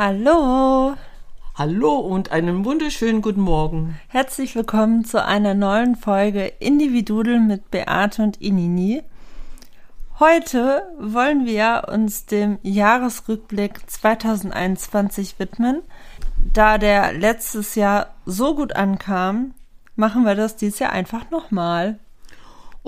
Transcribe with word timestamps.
Hallo, 0.00 0.94
Hallo 1.56 1.96
und 1.96 2.30
einen 2.30 2.64
wunderschönen 2.64 3.20
guten 3.20 3.40
Morgen. 3.40 3.98
herzlich 4.06 4.54
willkommen 4.54 5.04
zu 5.04 5.24
einer 5.24 5.54
neuen 5.54 5.96
Folge 5.96 6.52
Individudel 6.60 7.40
mit 7.40 7.72
Beate 7.72 8.22
und 8.22 8.40
Inini. 8.40 9.02
Heute 10.20 10.84
wollen 11.00 11.46
wir 11.46 11.88
uns 11.92 12.26
dem 12.26 12.60
Jahresrückblick 12.62 13.90
2021 13.90 15.40
widmen. 15.40 15.82
Da 16.54 16.78
der 16.78 17.12
letztes 17.12 17.74
Jahr 17.74 18.14
so 18.24 18.54
gut 18.54 18.76
ankam, 18.76 19.52
machen 19.96 20.22
wir 20.22 20.36
das 20.36 20.54
dieses 20.54 20.78
Jahr 20.78 20.92
einfach 20.92 21.28
nochmal. 21.32 21.98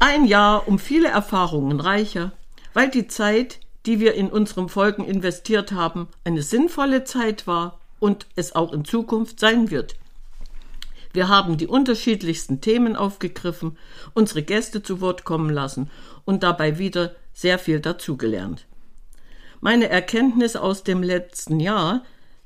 ein 0.00 0.24
Jahr 0.24 0.66
um 0.66 0.78
viele 0.78 1.08
Erfahrungen 1.08 1.80
reicher, 1.80 2.32
weil 2.74 2.88
die 2.88 3.06
Zeit, 3.06 3.60
die 3.86 4.00
wir 4.00 4.14
in 4.14 4.28
unseren 4.30 4.68
Folgen 4.68 5.04
investiert 5.04 5.72
haben, 5.72 6.08
eine 6.24 6.42
sinnvolle 6.42 7.04
Zeit 7.04 7.46
war 7.46 7.78
und 8.00 8.26
es 8.34 8.54
auch 8.56 8.72
in 8.72 8.84
Zukunft 8.84 9.38
sein 9.38 9.70
wird. 9.70 9.94
Wir 11.12 11.28
haben 11.28 11.56
die 11.58 11.66
unterschiedlichsten 11.66 12.60
Themen 12.60 12.96
aufgegriffen, 12.96 13.76
unsere 14.14 14.42
Gäste 14.42 14.82
zu 14.82 15.00
Wort 15.00 15.24
kommen 15.24 15.50
lassen 15.50 15.90
und 16.24 16.42
dabei 16.42 16.78
wieder 16.78 17.14
sehr 17.34 17.58
viel 17.58 17.80
dazugelernt. 17.80 18.66
Meine 19.60 19.88
Erkenntnis 19.88 20.56
aus 20.56 20.84
dem 20.84 21.02
letzten 21.02 21.60
Jahr, 21.60 22.02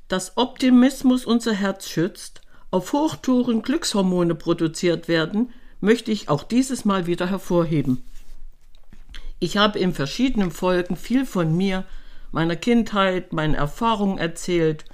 dass 0.07 0.37
Optimismus 0.37 1.25
unser 1.25 1.53
Herz 1.53 1.89
schützt, 1.89 2.41
auf 2.69 2.93
Hochtouren 2.93 3.61
Glückshormone 3.61 4.35
produziert 4.35 5.07
werden, 5.07 5.53
möchte 5.79 6.11
ich 6.11 6.29
auch 6.29 6.43
dieses 6.43 6.85
Mal 6.85 7.07
wieder 7.07 7.29
hervorheben. 7.29 8.03
Ich 9.39 9.57
habe 9.57 9.79
in 9.79 9.93
verschiedenen 9.93 10.51
Folgen 10.51 10.95
viel 10.95 11.25
von 11.25 11.55
mir, 11.55 11.85
meiner 12.31 12.55
Kindheit, 12.55 13.33
meinen 13.33 13.53
Erfahrungen 13.53 14.17
erzählt 14.17 14.85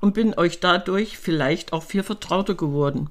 und 0.00 0.14
bin 0.14 0.34
euch 0.38 0.60
dadurch 0.60 1.18
vielleicht 1.18 1.72
auch 1.72 1.82
viel 1.82 2.02
vertrauter 2.02 2.54
geworden. 2.54 3.10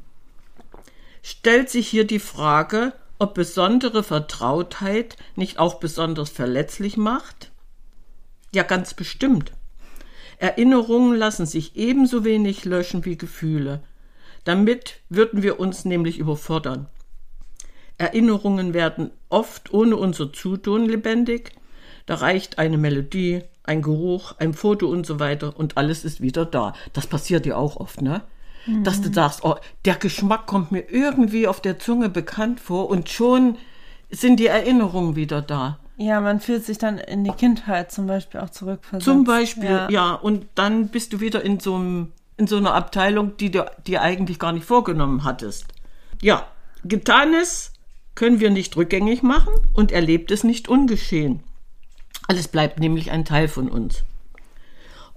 Stellt 1.30 1.70
sich 1.70 1.90
hier 1.90 2.08
die 2.08 2.20
Frage, 2.20 2.94
ob 3.20 3.34
besondere 3.34 4.02
Vertrautheit 4.02 5.18
nicht 5.36 5.60
auch 5.60 5.74
besonders 5.74 6.30
verletzlich 6.30 6.96
macht? 6.96 7.52
Ja, 8.54 8.64
ganz 8.64 8.94
bestimmt. 8.94 9.52
Erinnerungen 10.38 11.18
lassen 11.18 11.46
sich 11.46 11.76
ebenso 11.76 12.24
wenig 12.24 12.64
löschen 12.64 13.04
wie 13.04 13.18
Gefühle. 13.18 13.84
Damit 14.46 15.02
würden 15.10 15.44
wir 15.44 15.60
uns 15.60 15.84
nämlich 15.84 16.18
überfordern. 16.18 16.88
Erinnerungen 17.98 18.74
werden 18.74 19.12
oft 19.28 19.74
ohne 19.74 19.98
unser 19.98 20.32
Zutun 20.32 20.86
lebendig. 20.86 21.52
Da 22.06 22.16
reicht 22.16 22.58
eine 22.58 22.78
Melodie, 22.78 23.42
ein 23.64 23.82
Geruch, 23.82 24.32
ein 24.38 24.54
Foto 24.54 24.88
und 24.88 25.06
so 25.06 25.20
weiter 25.20 25.60
und 25.60 25.76
alles 25.76 26.06
ist 26.06 26.22
wieder 26.22 26.46
da. 26.46 26.72
Das 26.94 27.06
passiert 27.06 27.44
dir 27.44 27.58
auch 27.58 27.76
oft, 27.76 28.02
ne? 28.02 28.24
Dass 28.84 29.02
du 29.02 29.12
sagst, 29.14 29.44
oh, 29.44 29.56
der 29.86 29.96
Geschmack 29.96 30.46
kommt 30.46 30.72
mir 30.72 30.90
irgendwie 30.90 31.48
auf 31.48 31.62
der 31.62 31.80
Zunge 31.80 32.10
bekannt 32.10 32.60
vor 32.60 32.90
und 32.90 33.10
schon 33.10 33.58
sind 34.10 34.40
die 34.40 34.48
Erinnerungen 34.48 35.16
wieder 35.16 35.42
da. 35.42 35.80
Ja, 35.98 36.22
man 36.22 36.40
fühlt 36.40 36.64
sich 36.66 36.78
dann 36.78 36.98
in 36.98 37.24
die 37.24 37.32
Kindheit 37.32 37.92
zum 37.92 38.08
Beispiel 38.08 38.40
auch 38.40 38.50
zurückversetzt. 38.52 39.06
Zum 39.06 39.24
Beispiel, 39.24 39.70
Ja. 39.70 39.90
ja. 39.90 40.14
und 40.14 40.46
dann 40.56 40.90
bist 40.90 41.14
du 41.14 41.20
wieder 41.20 41.44
in 41.44 41.60
so, 41.60 41.76
einem, 41.76 42.12
in 42.38 42.46
so 42.46 42.58
einer 42.58 42.74
Abteilung, 42.74 43.36
die 43.38 43.52
du 43.52 43.66
dir 43.88 44.02
eigentlich 44.02 44.38
gar 44.38 44.52
nicht 44.52 44.66
vorgenommen 44.66 45.24
hattest. 45.24 45.66
Ja, 46.22 46.46
Getanes 46.84 47.74
können 48.16 48.40
wir 48.40 48.50
nicht 48.50 48.76
rückgängig 48.76 49.24
machen 49.24 49.54
und 49.74 49.92
Erlebtes 49.92 50.44
nicht 50.44 50.68
ungeschehen. 50.68 51.42
Alles 52.28 52.48
bleibt 52.48 52.80
nämlich 52.80 53.12
ein 53.12 53.26
Teil 53.26 53.48
von 53.48 53.70
uns. 53.70 54.04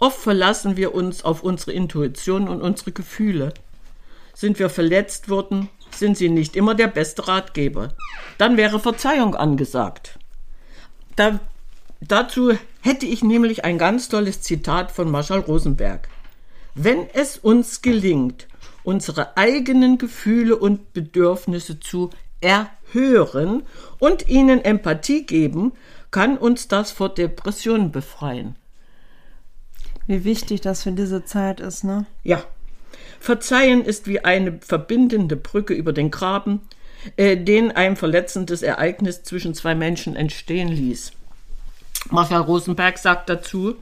Oft 0.01 0.19
verlassen 0.19 0.79
wir 0.79 0.95
uns 0.95 1.25
auf 1.25 1.43
unsere 1.43 1.73
Intuition 1.73 2.49
und 2.49 2.63
unsere 2.63 2.91
Gefühle. 2.91 3.53
Sind 4.33 4.59
wir 4.59 4.71
verletzt 4.71 5.29
worden, 5.29 5.69
sind 5.95 6.17
sie 6.17 6.31
nicht 6.31 6.57
immer 6.57 6.75
der 6.75 6.89
beste 6.89 7.29
Ratgeber. 7.29 7.91
Dann 8.39 8.57
wäre 8.57 8.81
Verzeihung 8.81 9.35
angesagt. 9.35 10.19
Da, 11.17 11.39
dazu 12.01 12.53
hätte 12.81 13.05
ich 13.05 13.23
nämlich 13.23 13.67
ein 13.67 13.77
ganz 13.77 14.09
tolles 14.09 14.41
Zitat 14.41 14.91
von 14.91 15.11
Marshall 15.11 15.41
Rosenberg. 15.41 16.09
Wenn 16.75 17.07
es 17.13 17.37
uns 17.37 17.83
gelingt, 17.83 18.49
unsere 18.83 19.37
eigenen 19.37 19.99
Gefühle 19.99 20.57
und 20.57 20.95
Bedürfnisse 20.95 21.79
zu 21.79 22.09
erhören 22.41 23.65
und 23.99 24.29
ihnen 24.29 24.65
Empathie 24.65 25.27
geben, 25.27 25.73
kann 26.11 26.39
uns 26.39 26.69
das 26.69 26.91
vor 26.91 27.11
Depressionen 27.11 27.93
befreien. 27.93 28.57
Wie 30.11 30.25
wichtig 30.25 30.61
das 30.61 30.83
für 30.83 30.91
diese 30.91 31.25
Zeit 31.25 31.61
ist, 31.61 31.85
ne? 31.85 32.05
Ja. 32.25 32.43
Verzeihen 33.21 33.85
ist 33.85 34.09
wie 34.09 34.25
eine 34.25 34.59
verbindende 34.61 35.37
Brücke 35.37 35.73
über 35.73 35.93
den 35.93 36.11
Graben, 36.11 36.63
äh, 37.17 37.37
den 37.37 37.71
ein 37.71 37.95
verletzendes 37.95 38.63
Ereignis 38.63 39.23
zwischen 39.23 39.55
zwei 39.55 39.77
Menschen 39.77 40.17
entstehen 40.17 40.67
ließ. 40.67 41.13
Marshall 42.11 42.41
Rosenberg 42.41 42.99
sagt 42.99 43.31
dazu, 43.31 43.77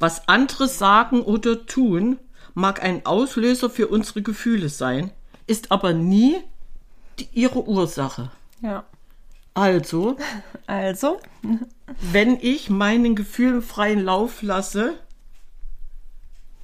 was 0.00 0.26
andere 0.26 0.66
sagen 0.66 1.22
oder 1.22 1.64
tun, 1.66 2.18
mag 2.54 2.82
ein 2.82 3.06
Auslöser 3.06 3.70
für 3.70 3.86
unsere 3.86 4.22
Gefühle 4.22 4.70
sein, 4.70 5.12
ist 5.46 5.70
aber 5.70 5.92
nie 5.92 6.38
die, 7.20 7.28
ihre 7.32 7.68
Ursache. 7.68 8.32
Ja. 8.60 8.82
Also, 9.54 10.16
Also, 10.66 11.20
wenn 12.00 12.40
ich 12.40 12.70
meinen 12.70 13.14
Gefühlen 13.14 13.62
freien 13.62 14.00
Lauf 14.00 14.42
lasse, 14.42 14.98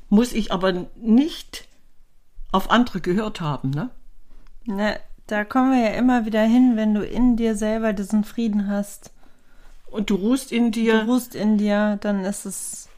muss 0.08 0.32
ich 0.32 0.52
aber 0.52 0.86
nicht 0.96 1.66
auf 2.52 2.70
andere 2.70 3.00
gehört 3.00 3.40
haben, 3.40 3.70
ne? 3.70 3.90
ne, 4.64 4.98
da 5.26 5.44
kommen 5.44 5.72
wir 5.72 5.80
ja 5.90 5.96
immer 5.96 6.24
wieder 6.26 6.42
hin, 6.42 6.72
wenn 6.76 6.94
du 6.94 7.02
in 7.04 7.36
dir 7.36 7.56
selber 7.56 7.92
diesen 7.92 8.24
Frieden 8.24 8.68
hast. 8.68 9.10
Und 9.90 10.10
du 10.10 10.14
ruhst 10.14 10.52
in 10.52 10.70
Du 10.72 10.80
dir. 10.80 11.04
ruhst 11.04 11.34
in 11.34 11.58
dir, 11.58 11.98
dann 12.00 12.24
ist 12.24 12.44
es 12.46 12.88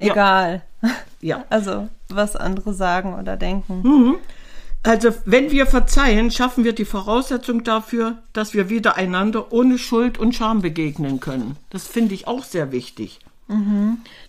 Ja. 0.00 0.12
egal. 0.12 0.62
Ja. 1.22 1.44
Also, 1.50 1.88
was 2.08 2.34
andere 2.34 2.72
sagen 2.72 3.14
oder 3.14 3.36
denken. 3.36 4.16
Also, 4.82 5.10
wenn 5.26 5.50
wir 5.50 5.66
verzeihen, 5.66 6.30
schaffen 6.30 6.64
wir 6.64 6.72
die 6.72 6.86
Voraussetzung 6.86 7.62
dafür, 7.62 8.16
dass 8.32 8.54
wir 8.54 8.70
wieder 8.70 8.96
einander 8.96 9.52
ohne 9.52 9.76
Schuld 9.76 10.16
und 10.16 10.34
Scham 10.34 10.62
begegnen 10.62 11.20
können. 11.20 11.56
Das 11.68 11.86
finde 11.86 12.14
ich 12.14 12.26
auch 12.26 12.44
sehr 12.44 12.72
wichtig. 12.72 13.20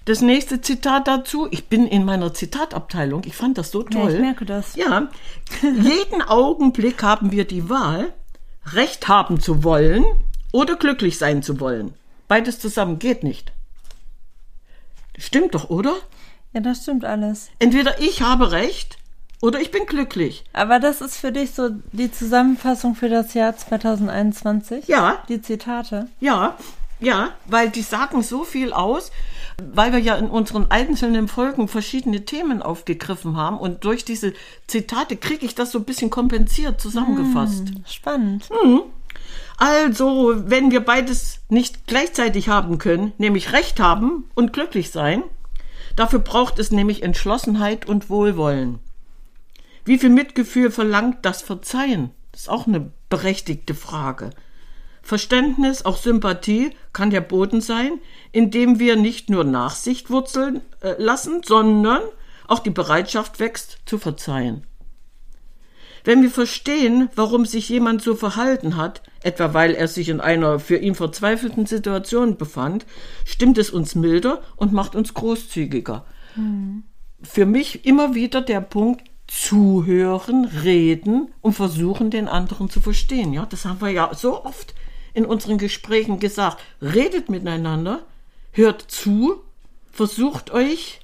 Das 0.05 0.21
nächste 0.21 0.61
Zitat 0.61 1.07
dazu. 1.07 1.47
Ich 1.51 1.67
bin 1.67 1.85
in 1.87 2.03
meiner 2.05 2.33
Zitatabteilung. 2.33 3.21
Ich 3.25 3.35
fand 3.35 3.57
das 3.57 3.69
so 3.71 3.83
Ja, 3.83 3.89
toll. 3.89 4.13
ich 4.15 4.19
merke 4.19 4.45
das. 4.45 4.75
Ja, 4.75 5.09
jeden 5.61 6.21
Augenblick 6.23 7.03
haben 7.03 7.31
wir 7.31 7.45
die 7.45 7.69
Wahl, 7.69 8.13
Recht 8.73 9.07
haben 9.07 9.39
zu 9.39 9.63
wollen 9.63 10.03
oder 10.51 10.75
glücklich 10.75 11.17
sein 11.17 11.43
zu 11.43 11.59
wollen. 11.59 11.93
Beides 12.27 12.59
zusammen 12.59 12.97
geht 12.99 13.23
nicht. 13.23 13.51
Stimmt 15.17 15.53
doch, 15.55 15.69
oder? 15.69 15.93
Ja, 16.53 16.61
das 16.61 16.83
stimmt 16.83 17.05
alles. 17.05 17.49
Entweder 17.59 17.99
ich 18.01 18.21
habe 18.21 18.51
Recht 18.51 18.97
oder 19.41 19.59
ich 19.61 19.71
bin 19.71 19.85
glücklich. 19.85 20.43
Aber 20.53 20.79
das 20.79 21.01
ist 21.01 21.17
für 21.17 21.31
dich 21.31 21.51
so 21.51 21.69
die 21.91 22.11
Zusammenfassung 22.11 22.95
für 22.95 23.09
das 23.09 23.33
Jahr 23.33 23.55
2021? 23.55 24.87
Ja, 24.87 25.23
Die 25.29 25.41
Zitate? 25.41 26.07
ja, 26.19 26.57
ja, 27.01 27.31
weil 27.47 27.69
die 27.69 27.81
sagen 27.81 28.21
so 28.21 28.43
viel 28.43 28.71
aus, 28.73 29.11
weil 29.73 29.91
wir 29.91 29.99
ja 29.99 30.15
in 30.15 30.29
unseren 30.29 30.69
einzelnen 30.69 31.27
Folgen 31.27 31.67
verschiedene 31.67 32.25
Themen 32.25 32.61
aufgegriffen 32.61 33.35
haben 33.35 33.57
und 33.57 33.83
durch 33.83 34.05
diese 34.05 34.33
Zitate 34.67 35.17
kriege 35.17 35.45
ich 35.45 35.55
das 35.55 35.71
so 35.71 35.79
ein 35.79 35.85
bisschen 35.85 36.09
kompensiert 36.09 36.79
zusammengefasst. 36.79 37.71
Spannend. 37.85 38.49
Also, 39.57 40.33
wenn 40.49 40.71
wir 40.71 40.79
beides 40.79 41.39
nicht 41.49 41.85
gleichzeitig 41.85 42.49
haben 42.49 42.77
können, 42.77 43.13
nämlich 43.17 43.53
Recht 43.53 43.79
haben 43.79 44.25
und 44.33 44.53
glücklich 44.53 44.91
sein, 44.91 45.23
dafür 45.95 46.19
braucht 46.19 46.57
es 46.57 46.71
nämlich 46.71 47.03
Entschlossenheit 47.03 47.87
und 47.87 48.09
Wohlwollen. 48.09 48.79
Wie 49.85 49.97
viel 49.97 50.09
Mitgefühl 50.09 50.71
verlangt 50.71 51.17
das 51.23 51.41
Verzeihen? 51.41 52.11
Das 52.31 52.41
ist 52.41 52.49
auch 52.49 52.65
eine 52.65 52.91
berechtigte 53.09 53.75
Frage. 53.75 54.31
Verständnis, 55.01 55.83
auch 55.83 55.97
Sympathie 55.97 56.71
kann 56.93 57.09
der 57.09 57.21
Boden 57.21 57.61
sein, 57.61 57.99
in 58.31 58.51
dem 58.51 58.79
wir 58.79 58.95
nicht 58.95 59.29
nur 59.29 59.43
Nachsicht 59.43 60.09
wurzeln 60.09 60.61
äh, 60.81 60.93
lassen, 60.97 61.41
sondern 61.43 62.01
auch 62.47 62.59
die 62.59 62.69
Bereitschaft 62.69 63.39
wächst, 63.39 63.79
zu 63.85 63.97
verzeihen. 63.97 64.65
Wenn 66.03 66.21
wir 66.21 66.31
verstehen, 66.31 67.09
warum 67.15 67.45
sich 67.45 67.69
jemand 67.69 68.01
so 68.01 68.15
verhalten 68.15 68.75
hat, 68.75 69.03
etwa 69.21 69.53
weil 69.53 69.73
er 69.73 69.87
sich 69.87 70.09
in 70.09 70.19
einer 70.19 70.59
für 70.59 70.77
ihn 70.77 70.95
verzweifelten 70.95 71.65
Situation 71.65 72.37
befand, 72.37 72.85
stimmt 73.23 73.57
es 73.57 73.69
uns 73.69 73.93
milder 73.93 74.41
und 74.55 74.73
macht 74.73 74.95
uns 74.95 75.13
großzügiger. 75.13 76.05
Mhm. 76.35 76.83
Für 77.21 77.45
mich 77.45 77.85
immer 77.85 78.15
wieder 78.15 78.41
der 78.41 78.61
Punkt, 78.61 79.11
zuhören, 79.27 80.45
reden 80.45 81.29
und 81.39 81.53
versuchen, 81.53 82.09
den 82.09 82.27
anderen 82.27 82.69
zu 82.69 82.81
verstehen. 82.81 83.31
Ja, 83.31 83.45
das 83.45 83.63
haben 83.63 83.79
wir 83.79 83.89
ja 83.89 84.11
so 84.13 84.43
oft 84.43 84.75
in 85.13 85.25
unseren 85.25 85.57
Gesprächen 85.57 86.19
gesagt. 86.19 86.61
Redet 86.81 87.29
miteinander, 87.29 88.03
hört 88.51 88.81
zu, 88.81 89.41
versucht 89.91 90.51
euch 90.51 91.01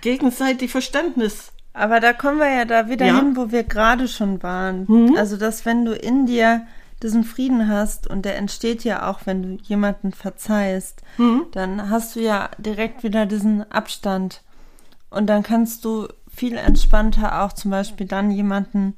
gegenseitig 0.00 0.70
Verständnis. 0.70 1.52
Aber 1.72 1.98
da 1.98 2.12
kommen 2.12 2.38
wir 2.38 2.50
ja 2.54 2.64
da 2.64 2.88
wieder 2.88 3.06
ja. 3.06 3.16
hin, 3.16 3.36
wo 3.36 3.50
wir 3.50 3.64
gerade 3.64 4.06
schon 4.06 4.42
waren. 4.42 4.84
Mhm. 4.86 5.16
Also, 5.16 5.36
dass 5.36 5.66
wenn 5.66 5.84
du 5.84 5.92
in 5.92 6.26
dir 6.26 6.66
diesen 7.02 7.24
Frieden 7.24 7.68
hast 7.68 8.06
und 8.06 8.24
der 8.24 8.36
entsteht 8.36 8.84
ja 8.84 9.10
auch, 9.10 9.20
wenn 9.24 9.42
du 9.42 9.62
jemanden 9.64 10.12
verzeihst, 10.12 11.02
mhm. 11.18 11.46
dann 11.52 11.90
hast 11.90 12.16
du 12.16 12.20
ja 12.20 12.50
direkt 12.58 13.02
wieder 13.02 13.26
diesen 13.26 13.70
Abstand. 13.70 14.42
Und 15.10 15.26
dann 15.26 15.42
kannst 15.42 15.84
du 15.84 16.08
viel 16.34 16.56
entspannter 16.56 17.42
auch 17.42 17.52
zum 17.52 17.70
Beispiel 17.70 18.06
dann 18.06 18.30
jemanden 18.30 18.94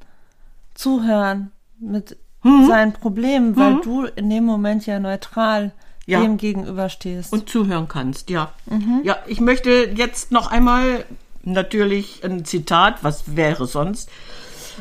zuhören 0.75 1.50
mit 1.79 2.17
mhm. 2.47 2.67
seinen 2.67 2.93
Problemen, 2.93 3.57
weil 3.57 3.75
mhm. 3.75 3.83
du 3.83 4.05
in 4.05 4.31
dem 4.31 4.45
Moment 4.45 4.87
ja 4.87 4.99
neutral 4.99 5.73
ja. 6.07 6.21
dem 6.21 6.37
gegenüberstehst. 6.37 7.33
Und 7.33 7.49
zuhören 7.49 7.89
kannst, 7.89 8.31
ja. 8.31 8.53
Mhm. 8.67 9.01
Ja, 9.05 9.19
ich 9.27 9.41
möchte 9.41 9.91
jetzt 9.95 10.33
noch 10.33 10.51
einmal 10.51 11.05
natürlich 11.43 12.25
ein 12.25 12.45
Zitat, 12.45 13.03
was 13.03 13.37
wäre 13.37 13.67
sonst, 13.67 14.09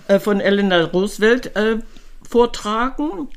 äh, 0.07 0.19
von 0.19 0.39
Eleanor 0.39 0.89
Roosevelt 0.91 1.55
äh, 1.55 1.79
vortragen. 2.27 3.29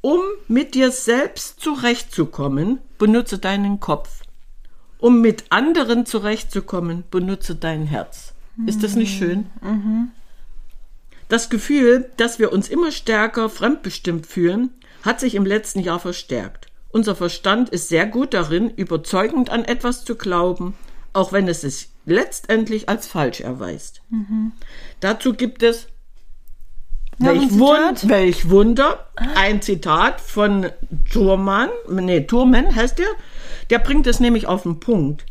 Um 0.00 0.20
mit 0.46 0.74
dir 0.74 0.92
selbst 0.92 1.58
zurechtzukommen, 1.60 2.78
benutze 2.96 3.38
deinen 3.38 3.80
Kopf. 3.80 4.22
Um 4.98 5.20
mit 5.20 5.44
anderen 5.50 6.06
zurechtzukommen, 6.06 7.04
benutze 7.10 7.56
dein 7.56 7.86
Herz. 7.86 8.34
Ist 8.66 8.82
das 8.82 8.94
nicht 8.94 9.18
schön? 9.18 9.50
Mhm. 9.60 10.10
Das 11.28 11.50
Gefühl, 11.50 12.10
dass 12.16 12.38
wir 12.38 12.52
uns 12.52 12.68
immer 12.68 12.92
stärker 12.92 13.48
fremdbestimmt 13.48 14.26
fühlen, 14.26 14.70
hat 15.02 15.20
sich 15.20 15.34
im 15.34 15.46
letzten 15.46 15.80
Jahr 15.80 15.98
verstärkt. 15.98 16.68
Unser 16.90 17.16
Verstand 17.16 17.68
ist 17.68 17.88
sehr 17.88 18.06
gut 18.06 18.32
darin, 18.32 18.70
überzeugend 18.70 19.50
an 19.50 19.64
etwas 19.64 20.04
zu 20.04 20.16
glauben, 20.16 20.74
auch 21.12 21.32
wenn 21.32 21.48
es 21.48 21.62
sich 21.62 21.88
letztendlich 22.06 22.88
als 22.88 23.06
falsch 23.06 23.40
erweist. 23.40 24.02
Mhm. 24.08 24.52
Dazu 25.00 25.34
gibt 25.34 25.62
es 25.62 25.88
welch, 27.18 27.58
Wund, 27.58 28.08
welch, 28.08 28.50
Wunder, 28.50 29.06
ein 29.34 29.62
Zitat 29.62 30.20
von 30.20 30.70
Thurman, 31.10 31.70
nee, 31.88 32.20
Thurman 32.20 32.74
heißt 32.74 32.98
der, 32.98 33.08
der 33.70 33.78
bringt 33.78 34.06
es 34.06 34.20
nämlich 34.20 34.46
auf 34.46 34.64
den 34.64 34.80
Punkt. 34.80 35.24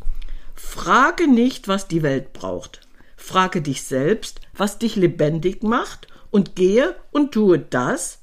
Frage 0.56 1.28
nicht, 1.28 1.68
was 1.68 1.88
die 1.88 2.02
Welt 2.02 2.34
braucht. 2.34 2.82
Frage 3.16 3.62
dich 3.62 3.84
selbst, 3.84 4.42
was 4.58 4.80
dich 4.80 4.96
lebendig 4.96 5.64
macht 5.64 6.08
und 6.32 6.56
gehe 6.56 6.96
und 7.12 7.32
tue 7.32 7.60
das, 7.60 8.20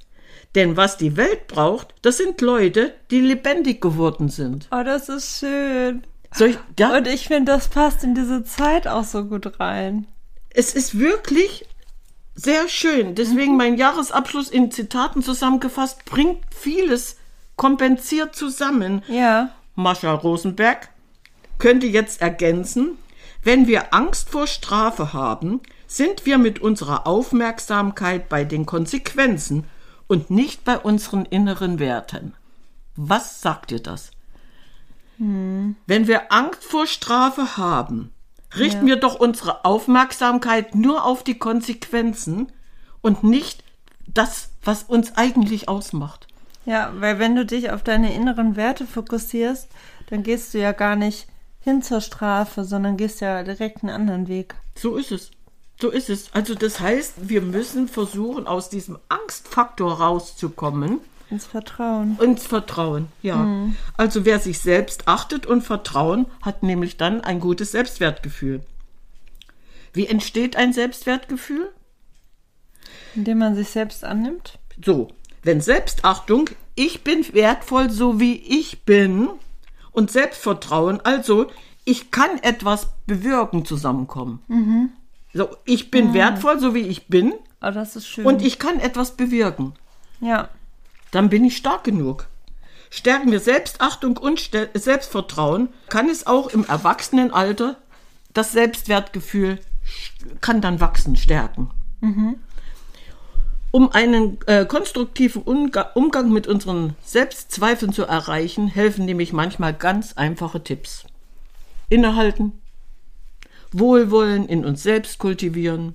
denn 0.55 0.77
was 0.77 0.99
die 0.99 1.17
Welt 1.17 1.47
braucht, 1.49 1.95
das 2.03 2.19
sind 2.19 2.41
Leute, 2.41 2.93
die 3.11 3.21
lebendig 3.21 3.81
geworden 3.81 4.29
sind. 4.29 4.69
Oh, 4.71 4.83
das 4.85 5.09
ist 5.09 5.39
schön. 5.39 6.03
Ich, 6.39 6.59
ja? 6.79 6.97
Und 6.97 7.07
ich 7.07 7.27
finde, 7.27 7.53
das 7.53 7.69
passt 7.69 8.05
in 8.05 8.15
diese 8.15 8.45
Zeit 8.45 8.87
auch 8.87 9.05
so 9.05 9.25
gut 9.25 9.61
rein. 9.61 10.07
Es 10.51 10.75
ist 10.75 10.99
wirklich 10.99 11.67
sehr 12.35 12.69
schön. 12.69 13.15
Deswegen 13.15 13.53
mhm. 13.53 13.59
mein 13.59 13.77
Jahresabschluss 13.77 14.49
in 14.49 14.71
Zitaten 14.71 15.23
zusammengefasst 15.23 16.05
bringt 16.05 16.43
vieles 16.51 17.17
kompensiert 17.57 18.35
zusammen. 18.35 19.03
Ja. 19.09 19.51
Mascha 19.75 20.13
Rosenberg 20.13 20.89
könnte 21.59 21.87
jetzt 21.87 22.21
ergänzen, 22.21 22.99
wenn 23.43 23.67
wir 23.67 23.93
Angst 23.95 24.31
vor 24.31 24.47
Strafe 24.47 25.13
haben, 25.13 25.61
sind 25.97 26.25
wir 26.25 26.39
mit 26.39 26.61
unserer 26.61 27.07
Aufmerksamkeit 27.07 28.29
bei 28.29 28.45
den 28.45 28.65
Konsequenzen 28.65 29.65
und 30.07 30.31
nicht 30.31 30.65
bei 30.65 30.79
unseren 30.79 31.27
inneren 31.27 31.79
Werten. 31.79 32.35
Was 32.97 33.41
sagt 33.41 33.71
dir 33.71 33.81
das? 33.81 34.11
Hm. 35.19 35.77
Wenn 35.87 36.07
wir 36.07 36.33
Angst 36.33 36.65
vor 36.65 36.87
Strafe 36.87 37.57
haben, 37.57 38.11
richten 38.57 38.87
ja. 38.87 38.95
wir 38.95 39.01
doch 39.01 39.17
unsere 39.17 39.65
Aufmerksamkeit 39.67 40.75
nur 40.75 41.05
auf 41.05 41.25
die 41.25 41.39
Konsequenzen 41.39 42.51
und 43.03 43.23
nicht 43.23 43.63
das, 44.07 44.51
was 44.65 44.85
uns 44.85 45.17
eigentlich 45.17 45.69
ausmacht. 45.69 46.27
Ja, 46.65 46.93
weil 47.01 47.19
wenn 47.19 47.35
du 47.35 47.45
dich 47.45 47.71
auf 47.71 47.83
deine 47.83 48.15
inneren 48.15 48.57
Werte 48.57 48.87
fokussierst, 48.87 49.69
dann 50.09 50.23
gehst 50.23 50.55
du 50.55 50.59
ja 50.59 50.73
gar 50.73 50.97
nicht 50.97 51.27
hin 51.61 51.83
zur 51.83 52.01
Strafe, 52.01 52.65
sondern 52.65 52.97
gehst 52.97 53.21
ja 53.21 53.43
direkt 53.43 53.83
einen 53.83 53.95
anderen 53.95 54.29
Weg. 54.29 54.55
So 54.75 54.97
ist 54.97 55.13
es. 55.13 55.31
So 55.83 55.91
ist 55.91 56.11
es. 56.11 56.33
Also 56.33 56.55
das 56.55 56.79
heißt, 56.79 57.29
wir 57.29 57.41
müssen 57.41 57.89
versuchen, 57.89 58.47
aus 58.47 58.71
diesem 58.71 59.01
Angstfaktor 59.09 59.95
rauszukommen. 59.95 61.01
Ins 61.29 61.47
Vertrauen. 61.47 62.17
Ins 62.21 62.47
Vertrauen, 62.47 63.09
ja. 63.21 63.39
Mhm. 63.39 63.75
Also 63.97 64.25
wer 64.25 64.39
sich 64.39 64.61
selbst 64.61 65.09
achtet 65.09 65.45
und 65.45 65.63
Vertrauen, 65.63 66.27
hat 66.41 66.63
nämlich 66.63 66.99
dann 66.99 67.21
ein 67.21 67.41
gutes 67.41 67.73
Selbstwertgefühl. 67.73 68.61
Wie 69.93 70.07
entsteht 70.07 70.55
ein 70.55 70.73
Selbstwertgefühl? 70.73 71.73
Indem 73.17 73.39
man 73.39 73.57
sich 73.57 73.71
selbst 73.71 74.05
annimmt. 74.05 74.61
So, 74.85 75.09
wenn 75.43 75.61
Selbstachtung, 75.61 76.49
ich 76.77 77.03
bin 77.03 77.27
wertvoll 77.35 77.91
so 77.91 78.21
wie 78.21 78.37
ich 78.37 78.85
bin, 78.85 79.31
und 79.91 80.13
Selbstvertrauen, 80.13 81.01
also 81.01 81.49
ich 81.85 82.13
kann 82.13 82.39
etwas 82.39 82.87
bewirken, 83.05 83.65
zusammenkommen. 83.65 84.43
Mhm. 84.47 84.91
So, 85.35 85.49
ich 85.65 85.91
bin 85.91 86.09
mhm. 86.09 86.15
wertvoll, 86.15 86.59
so 86.59 86.75
wie 86.75 86.81
ich 86.81 87.09
bin. 87.09 87.33
Oh, 87.63 87.71
das 87.71 87.97
ist 87.97 88.07
schön. 88.07 88.27
Und 88.27 88.43
ich 88.43 88.59
kann 88.59 88.81
etwas 88.81 89.13
bewirken. 89.13 89.75
Ja. 90.21 90.49
Dann 91.11 91.29
bin 91.29 91.45
ich 91.45 91.57
stark 91.57 91.85
genug. 91.85 92.27
Stärken 92.91 93.33
wir 93.33 93.41
Selbstachtung 93.41 94.19
und 94.19 94.51
Selbstvertrauen, 94.75 95.69
kann 95.89 96.11
es 96.11 96.27
auch 96.27 96.49
im 96.51 96.65
Erwachsenenalter 96.65 97.77
das 98.35 98.53
Selbstwertgefühl 98.53 99.59
kann 100.41 100.61
dann 100.61 100.81
wachsen, 100.81 101.17
stärken. 101.17 101.71
Mhm. 102.01 102.37
Um 103.71 103.91
einen 103.91 104.39
äh, 104.47 104.67
konstruktiven 104.67 105.43
Umga 105.43 105.91
Umgang 105.95 106.31
mit 106.31 106.47
unseren 106.47 106.95
Selbstzweifeln 107.03 107.93
zu 107.93 108.05
erreichen, 108.05 108.69
helfen 108.69 109.07
nämlich 109.07 109.33
manchmal 109.33 109.73
ganz 109.73 110.13
einfache 110.15 110.63
Tipps. 110.63 111.05
Innehalten, 111.89 112.61
Wohlwollen 113.73 114.49
in 114.49 114.65
uns 114.65 114.83
selbst 114.83 115.19
kultivieren, 115.19 115.95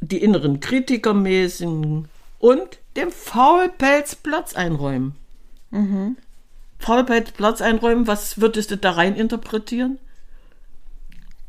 die 0.00 0.22
inneren 0.22 0.60
Kritiker 0.60 1.14
mäßigen 1.14 2.08
und 2.38 2.78
dem 2.96 3.10
Faulpelz 3.10 4.16
Platz 4.16 4.54
einräumen. 4.54 5.14
Mhm. 5.70 6.16
Faulpelz 6.78 7.32
Platz 7.32 7.60
einräumen, 7.60 8.06
was 8.06 8.40
würdest 8.40 8.70
du 8.70 8.76
da 8.76 8.92
rein 8.92 9.14
interpretieren? 9.14 9.98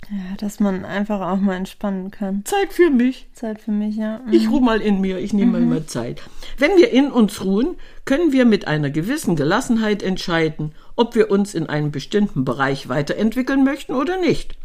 Ja, 0.10 0.36
dass 0.38 0.60
man 0.60 0.84
einfach 0.84 1.22
auch 1.22 1.38
mal 1.38 1.56
entspannen 1.56 2.12
kann. 2.12 2.44
Zeit 2.44 2.74
für 2.74 2.90
mich. 2.90 3.30
Zeit 3.34 3.62
für 3.62 3.72
mich, 3.72 3.96
ja. 3.96 4.20
Mhm. 4.26 4.34
Ich 4.34 4.50
ruhe 4.50 4.60
mal 4.60 4.82
in 4.82 5.00
mir, 5.00 5.20
ich 5.20 5.32
nehme 5.32 5.60
mhm. 5.60 5.70
mal 5.70 5.86
Zeit. 5.86 6.22
Wenn 6.58 6.76
wir 6.76 6.92
in 6.92 7.12
uns 7.12 7.46
ruhen, 7.46 7.76
können 8.04 8.34
wir 8.34 8.46
mit 8.46 8.68
einer 8.68 8.90
gewissen 8.90 9.38
Gelassenheit 9.38 10.04
entscheiden, 10.04 10.74
ob 10.98 11.16
wir 11.16 11.32
uns 11.32 11.54
in 11.54 11.68
einem 11.68 11.92
bestimmten 11.92 12.44
Bereich 12.44 12.90
weiterentwickeln 12.90 13.64
möchten 13.64 13.94
oder 13.94 14.18
nicht. 14.18 14.58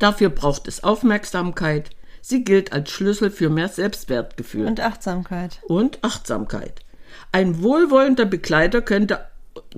Dafür 0.00 0.30
braucht 0.30 0.66
es 0.66 0.82
Aufmerksamkeit. 0.82 1.90
Sie 2.22 2.42
gilt 2.42 2.72
als 2.72 2.90
Schlüssel 2.90 3.30
für 3.30 3.50
mehr 3.50 3.68
Selbstwertgefühl. 3.68 4.66
Und 4.66 4.80
Achtsamkeit. 4.80 5.60
Und 5.68 6.02
Achtsamkeit. 6.02 6.80
Ein 7.32 7.62
wohlwollender 7.62 8.24
Begleiter 8.24 8.82
könnte 8.82 9.20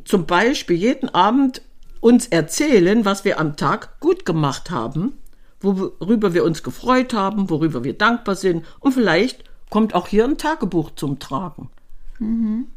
zum 0.05 0.27
Beispiel 0.27 0.77
jeden 0.77 1.09
Abend 1.11 1.63
uns 2.01 2.27
erzählen, 2.27 3.05
was 3.05 3.25
wir 3.25 3.39
am 3.39 3.57
Tag 3.57 4.01
gut 4.01 4.25
gemacht 4.25 4.71
haben, 4.71 5.19
worüber 5.61 6.35
wir 6.35 6.45
uns 6.45 6.63
gefreut 6.63 7.15
haben, 7.15 7.51
worüber 7.51 7.85
wir 7.85 7.97
dankbar 7.97 8.37
sind. 8.37 8.65
Und 8.81 8.93
vielleicht 8.93 9.45
kommt 9.71 9.95
auch 9.95 10.07
hier 10.07 10.25
ein 10.25 10.39
Tagebuch 10.39 10.93
zum 10.95 11.19
Tragen. 11.19 11.71
Mhm. 12.19 12.69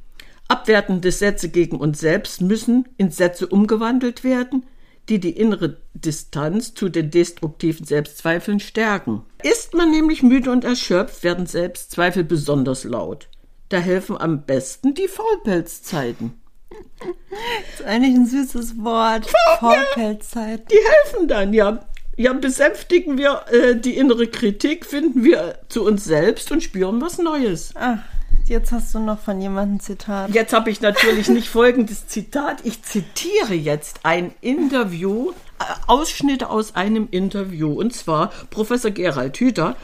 Abwertende 0.47 1.11
Sätze 1.11 1.49
gegen 1.49 1.77
uns 1.77 1.99
selbst 1.99 2.41
müssen 2.41 2.87
in 2.97 3.11
Sätze 3.11 3.47
umgewandelt 3.47 4.23
werden, 4.23 4.63
die 5.09 5.19
die 5.19 5.37
innere 5.37 5.77
Distanz 5.93 6.73
zu 6.73 6.89
den 6.89 7.11
destruktiven 7.11 7.85
Selbstzweifeln 7.85 8.59
stärken. 8.59 9.23
Ist 9.43 9.73
man 9.73 9.91
nämlich 9.91 10.23
müde 10.23 10.51
und 10.51 10.63
erschöpft, 10.63 11.23
werden 11.23 11.45
Selbstzweifel 11.45 12.23
besonders 12.23 12.83
laut. 12.83 13.27
Da 13.69 13.77
helfen 13.77 14.17
am 14.17 14.45
besten 14.45 14.93
die 14.93 15.07
Faulpelzzeiten. 15.07 16.33
Das 16.69 17.79
ist 17.79 17.85
eigentlich 17.85 18.15
ein 18.15 18.25
süßes 18.25 18.83
Wort. 18.83 19.31
Faulpelzzeit. 19.59 20.69
Die 20.71 20.75
helfen 20.75 21.27
dann, 21.27 21.53
ja. 21.53 21.85
Ja, 22.17 22.31
besänftigen 22.31 23.17
wir 23.17 23.43
äh, 23.51 23.75
die 23.75 23.97
innere 23.97 24.27
Kritik, 24.27 24.85
finden 24.85 25.23
wir 25.23 25.59
zu 25.67 25.83
uns 25.83 26.05
selbst 26.05 26.49
und 26.51 26.63
spüren 26.63 27.01
was 27.01 27.17
Neues. 27.17 27.71
Ach, 27.75 27.99
jetzt 28.47 28.71
hast 28.71 28.93
du 28.93 28.99
noch 28.99 29.19
von 29.19 29.41
jemandem 29.41 29.79
Zitat. 29.79 30.31
Jetzt 30.31 30.53
habe 30.53 30.69
ich 30.69 30.81
natürlich 30.81 31.29
nicht 31.29 31.47
folgendes 31.49 32.07
Zitat. 32.07 32.61
Ich 32.63 32.83
zitiere 32.83 33.53
jetzt 33.53 34.01
ein 34.03 34.33
Interview, 34.41 35.31
äh, 35.59 35.63
Ausschnitte 35.87 36.49
aus 36.49 36.75
einem 36.75 37.07
Interview. 37.11 37.73
Und 37.73 37.93
zwar 37.93 38.31
Professor 38.49 38.91
Gerald 38.91 39.37
Hüther 39.37 39.75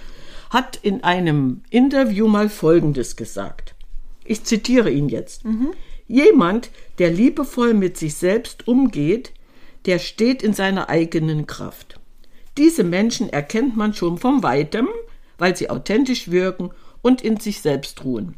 hat 0.50 0.78
in 0.82 1.04
einem 1.04 1.64
Interview 1.70 2.28
mal 2.28 2.50
Folgendes 2.50 3.16
gesagt. 3.16 3.76
Ich 4.24 4.44
zitiere 4.44 4.92
ihn 4.92 5.10
jetzt. 5.10 5.44
Jemand, 6.08 6.70
der 7.00 7.10
liebevoll 7.10 7.74
mit 7.74 7.98
sich 7.98 8.16
selbst 8.16 8.68
umgeht, 8.68 9.32
der 9.86 9.98
steht 9.98 10.44
in 10.44 10.54
seiner 10.54 10.90
eigenen 10.90 11.48
Kraft. 11.48 12.00
Diese 12.58 12.84
Menschen 12.84 13.30
erkennt 13.30 13.78
man 13.78 13.94
schon 13.94 14.18
von 14.18 14.44
weitem, 14.44 14.90
weil 15.38 15.56
sie 15.56 15.70
authentisch 15.70 16.30
wirken 16.30 16.72
und 17.02 17.22
in 17.22 17.38
sich 17.38 17.62
selbst 17.62 18.04
ruhen. 18.04 18.36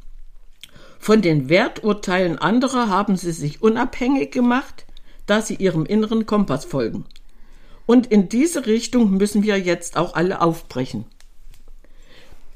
Von 1.03 1.21
den 1.21 1.49
Werturteilen 1.49 2.37
anderer 2.37 2.87
haben 2.87 3.17
sie 3.17 3.33
sich 3.33 3.61
unabhängig 3.61 4.31
gemacht, 4.31 4.85
da 5.25 5.41
sie 5.41 5.55
ihrem 5.55 5.85
inneren 5.85 6.25
Kompass 6.25 6.63
folgen. 6.63 7.03
Und 7.85 8.07
in 8.07 8.29
diese 8.29 8.67
Richtung 8.67 9.11
müssen 9.17 9.43
wir 9.43 9.59
jetzt 9.59 9.97
auch 9.97 10.15
alle 10.15 10.39
aufbrechen. 10.39 11.03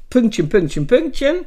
Pünktchen, 0.08 0.48
Pünktchen, 0.48 0.86
Pünktchen. 0.86 1.44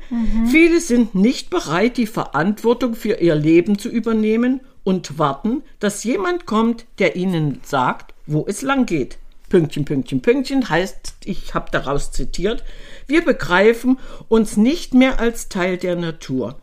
Viele 0.52 0.80
sind 0.80 1.16
nicht 1.16 1.50
bereit, 1.50 1.98
die 1.98 2.06
Verantwortung 2.06 2.94
für 2.94 3.16
ihr 3.16 3.34
Leben 3.34 3.80
zu 3.80 3.90
übernehmen 3.90 4.62
und 4.84 5.18
warten, 5.18 5.64
dass 5.80 6.04
jemand 6.04 6.46
kommt, 6.46 6.86
der 7.00 7.16
ihnen 7.16 7.62
sagt, 7.64 8.14
wo 8.28 8.46
es 8.48 8.62
lang 8.62 8.86
geht. 8.86 9.18
Pünktchen, 9.50 9.86
Pünktchen, 9.86 10.22
Pünktchen 10.22 10.70
heißt, 10.70 11.14
ich 11.26 11.56
habe 11.56 11.72
daraus 11.72 12.12
zitiert, 12.12 12.64
wir 13.08 13.26
begreifen 13.26 13.98
uns 14.28 14.56
nicht 14.56 14.94
mehr 14.94 15.20
als 15.20 15.50
Teil 15.50 15.78
der 15.78 15.96
Natur. 15.96 16.61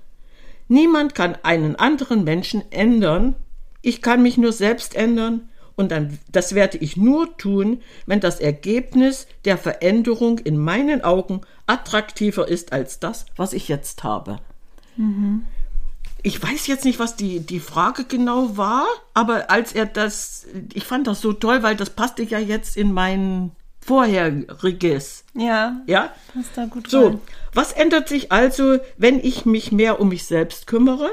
Niemand 0.68 1.14
kann 1.14 1.36
einen 1.42 1.76
anderen 1.76 2.24
Menschen 2.24 2.62
ändern. 2.70 3.34
Ich 3.82 4.02
kann 4.02 4.22
mich 4.22 4.36
nur 4.36 4.52
selbst 4.52 4.94
ändern. 4.94 5.48
Und 5.76 5.92
dann, 5.92 6.18
das 6.32 6.54
werde 6.54 6.78
ich 6.78 6.96
nur 6.96 7.36
tun, 7.36 7.82
wenn 8.04 8.20
das 8.20 8.40
Ergebnis 8.40 9.28
der 9.44 9.56
Veränderung 9.56 10.40
in 10.40 10.58
meinen 10.58 11.02
Augen 11.02 11.42
attraktiver 11.66 12.48
ist 12.48 12.72
als 12.72 12.98
das, 12.98 13.26
was 13.36 13.52
ich 13.52 13.68
jetzt 13.68 14.02
habe. 14.02 14.40
Ich 16.24 16.42
weiß 16.42 16.66
jetzt 16.66 16.84
nicht, 16.84 16.98
was 16.98 17.14
die, 17.14 17.38
die 17.38 17.60
Frage 17.60 18.04
genau 18.04 18.56
war, 18.56 18.86
aber 19.14 19.50
als 19.52 19.72
er 19.72 19.86
das, 19.86 20.46
ich 20.74 20.82
fand 20.82 21.06
das 21.06 21.20
so 21.20 21.32
toll, 21.32 21.62
weil 21.62 21.76
das 21.76 21.90
passte 21.90 22.24
ja 22.24 22.40
jetzt 22.40 22.76
in 22.76 22.92
mein 22.92 23.52
vorheriges. 23.88 25.24
Ja, 25.34 25.80
Ja? 25.86 26.12
passt 26.34 26.50
da 26.56 26.66
gut 26.66 26.88
So, 26.90 27.06
rein. 27.06 27.20
was 27.54 27.72
ändert 27.72 28.08
sich 28.08 28.30
also, 28.30 28.78
wenn 28.96 29.18
ich 29.18 29.46
mich 29.46 29.72
mehr 29.72 29.98
um 30.00 30.10
mich 30.10 30.24
selbst 30.26 30.66
kümmere? 30.66 31.10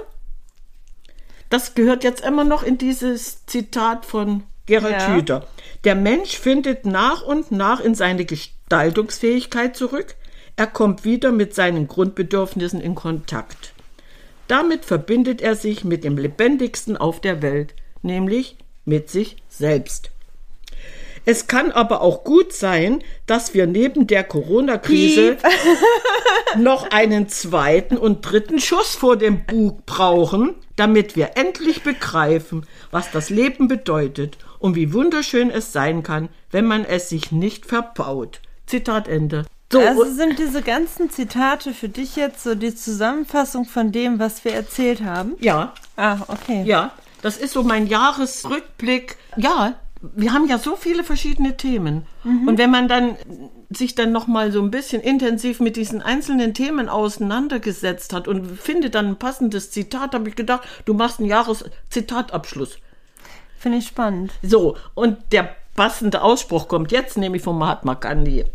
Das 1.49 1.73
gehört 1.73 2.03
jetzt 2.03 2.23
immer 2.25 2.43
noch 2.43 2.63
in 2.63 2.77
dieses 2.77 3.45
Zitat 3.45 4.05
von 4.05 4.43
Gerald 4.65 4.99
Ja. 5.01 5.15
Hüther. 5.15 5.47
Der 5.83 5.95
Mensch 5.95 6.37
findet 6.37 6.85
nach 6.85 7.21
und 7.23 7.51
nach 7.51 7.79
in 7.79 7.95
seine 7.95 8.25
Gestaltungsfähigkeit 8.25 9.75
zurück. 9.77 10.15
Er 10.57 10.67
kommt 10.67 11.05
wieder 11.05 11.31
mit 11.31 11.53
seinen 11.55 11.87
Grundbedürfnissen 11.87 12.81
in 12.81 12.95
Kontakt. 12.95 13.73
Damit 14.47 14.85
verbindet 14.85 15.41
er 15.41 15.55
sich 15.55 15.83
mit 15.83 16.03
dem 16.03 16.17
Lebendigsten 16.17 16.97
auf 16.97 17.19
der 17.21 17.41
Welt, 17.41 17.73
nämlich 18.01 18.57
mit 18.85 19.09
sich 19.09 19.37
selbst. 19.49 20.11
Es 21.25 21.47
kann 21.47 21.71
aber 21.71 22.01
auch 22.01 22.23
gut 22.23 22.53
sein, 22.53 23.03
dass 23.25 23.53
wir 23.53 23.65
neben 23.67 24.05
der 24.07 24.23
Corona-Krise 24.23 25.37
noch 26.57 26.89
einen 26.91 27.27
zweiten 27.29 27.97
und 27.97 28.21
dritten 28.21 28.59
Schuss 28.59 28.95
vor 28.95 29.17
dem 29.17 29.45
Bug 29.45 29.85
brauchen, 29.85 30.55
damit 30.75 31.15
wir 31.15 31.31
endlich 31.35 31.83
begreifen, 31.83 32.65
was 32.91 33.11
das 33.11 33.29
Leben 33.29 33.67
bedeutet 33.67 34.37
und 34.59 34.75
wie 34.75 34.93
wunderschön 34.93 35.49
es 35.49 35.71
sein 35.71 36.03
kann, 36.03 36.29
wenn 36.51 36.65
man 36.65 36.85
es 36.85 37.09
sich 37.09 37.31
nicht 37.31 37.65
verbaut. 37.65 38.41
Zitat 38.67 39.07
Ende. 39.07 39.45
So, 39.71 39.79
Also 39.79 40.05
sind 40.05 40.37
diese 40.37 40.61
ganzen 40.61 41.09
Zitate 41.09 41.73
für 41.73 41.89
dich 41.89 42.15
jetzt 42.15 42.43
so 42.43 42.55
die 42.55 42.75
Zusammenfassung 42.75 43.65
von 43.65 43.91
dem, 43.91 44.19
was 44.19 44.45
wir 44.45 44.53
erzählt 44.53 45.03
haben? 45.03 45.33
ja, 45.39 45.73
Ah, 45.97 46.17
okay. 46.27 46.63
ja, 46.65 46.91
das 47.21 47.37
ist 47.37 47.53
so 47.53 47.63
mein 47.63 47.87
Jahresrückblick. 47.87 49.15
Ja, 49.37 49.75
wir 50.15 50.33
haben 50.33 50.47
ja 50.47 50.57
so 50.57 50.75
viele 50.75 51.03
verschiedene 51.03 51.57
Themen. 51.57 52.05
Und 52.23 52.57
wenn 52.57 52.71
man 52.71 52.87
dann 52.87 53.15
sich 53.69 53.95
dann 53.95 54.11
noch 54.11 54.27
mal 54.27 54.51
so 54.51 54.61
ein 54.61 54.71
bisschen 54.71 55.01
intensiv 55.01 55.59
mit 55.59 55.75
diesen 55.75 56.01
einzelnen 56.01 56.53
Themen 56.53 56.89
auseinandergesetzt 56.89 58.13
hat 58.13 58.27
und 58.27 58.59
findet 58.59 58.95
dann 58.95 59.07
ein 59.07 59.15
passendes 59.17 59.71
Zitat, 59.71 60.13
habe 60.13 60.29
ich 60.29 60.35
gedacht, 60.35 60.67
du 60.85 60.93
machst 60.93 61.19
einen 61.19 61.29
Jahreszitatabschluss. 61.29 62.77
Finde 63.57 63.79
ich 63.79 63.87
spannend. 63.87 64.31
So, 64.41 64.77
und 64.93 65.17
der 65.31 65.55
passende 65.75 66.21
Ausspruch 66.21 66.67
kommt 66.67 66.91
jetzt 66.91 67.17
nämlich 67.17 67.41
von 67.41 67.57
Mahatma 67.57 67.95
Gandhi. 67.95 68.45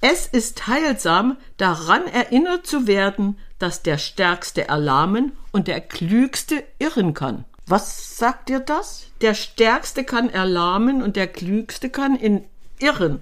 Es 0.00 0.26
ist 0.26 0.66
heilsam, 0.66 1.36
daran 1.58 2.06
erinnert 2.08 2.66
zu 2.66 2.88
werden, 2.88 3.38
dass 3.60 3.82
der 3.82 3.98
Stärkste 3.98 4.66
erlahmen 4.66 5.32
und 5.52 5.68
der 5.68 5.80
Klügste 5.80 6.64
irren 6.80 7.14
kann. 7.14 7.44
Was 7.72 8.18
sagt 8.18 8.50
dir 8.50 8.60
das? 8.60 9.06
Der 9.22 9.32
Stärkste 9.32 10.04
kann 10.04 10.28
erlahmen 10.28 11.02
und 11.02 11.16
der 11.16 11.26
Klügste 11.26 11.88
kann 11.88 12.16
in 12.16 12.44
irren. 12.78 13.20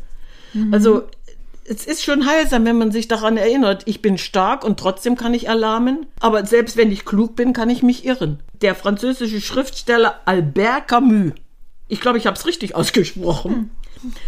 Also, 0.73 1.05
es 1.63 1.87
ist 1.87 2.03
schon 2.03 2.27
heilsam, 2.27 2.65
wenn 2.65 2.77
man 2.77 2.91
sich 2.91 3.07
daran 3.07 3.37
erinnert, 3.37 3.85
ich 3.87 4.03
bin 4.03 4.19
stark 4.19 4.65
und 4.65 4.81
trotzdem 4.81 5.17
kann 5.17 5.35
ich 5.35 5.47
erlahmen, 5.47 6.07
aber 6.19 6.45
selbst 6.47 6.77
wenn 6.77 6.91
ich 6.91 7.05
klug 7.05 7.37
bin, 7.37 7.53
kann 7.53 7.71
ich 7.71 7.85
mich 7.85 8.05
irren. 8.05 8.41
Der 8.61 8.75
französische 8.75 9.41
Schriftsteller 9.41 10.19
Albert 10.25 10.89
Camus, 10.89 11.35
ich 11.87 12.01
glaube, 12.01 12.19
ich 12.19 12.27
habe 12.27 12.37
es 12.37 12.45
richtig 12.45 12.75
ausgesprochen, 12.75 13.71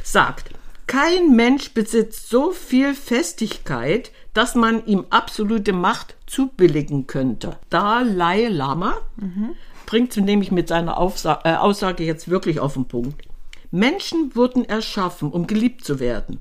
sagt, 0.05 0.51
kein 0.87 1.35
Mensch 1.35 1.75
besitzt 1.75 2.29
so 2.29 2.53
viel 2.53 2.95
Festigkeit, 2.95 4.13
dass 4.35 4.55
man 4.55 4.87
ihm 4.87 5.05
absolute 5.11 5.73
Macht 5.73 6.15
zubilligen 6.27 7.09
könnte. 7.09 7.59
Dalai 7.71 8.47
Lama 8.47 8.99
bringt 9.93 10.17
es 10.17 10.25
nämlich 10.25 10.51
mit 10.51 10.69
seiner 10.69 10.97
Aufsa 10.97 11.41
äh, 11.45 11.53
Aussage 11.53 12.03
jetzt 12.03 12.31
wirklich 12.31 12.61
auf 12.61 12.73
den 12.73 12.87
Punkt. 12.87 13.29
Menschen 13.71 14.35
wurden 14.35 14.65
erschaffen, 14.65 15.31
um 15.31 15.47
geliebt 15.47 15.85
zu 15.85 16.01
werden. 16.01 16.39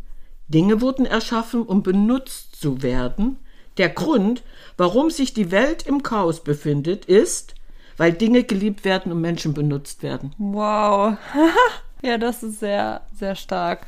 Dinge 0.47 0.79
wurden 0.79 1.05
erschaffen, 1.05 1.63
um 1.63 1.83
benutzt 1.83 2.55
zu 2.55 2.81
werden. 2.81 3.39
Der 3.77 3.89
Grund, 3.89 4.41
warum 4.77 5.09
sich 5.09 5.33
die 5.33 5.51
Welt 5.51 5.85
im 5.85 6.01
Chaos 6.01 6.41
befindet, 6.41 7.03
ist, 7.03 7.55
weil 7.97 8.13
Dinge 8.13 8.45
geliebt 8.45 8.85
werden 8.85 9.11
und 9.11 9.19
Menschen 9.19 9.53
benutzt 9.53 10.01
werden. 10.01 10.33
Wow. 10.37 11.17
ja, 12.01 12.17
das 12.17 12.43
ist 12.43 12.61
sehr, 12.61 13.01
sehr 13.13 13.35
stark. 13.35 13.85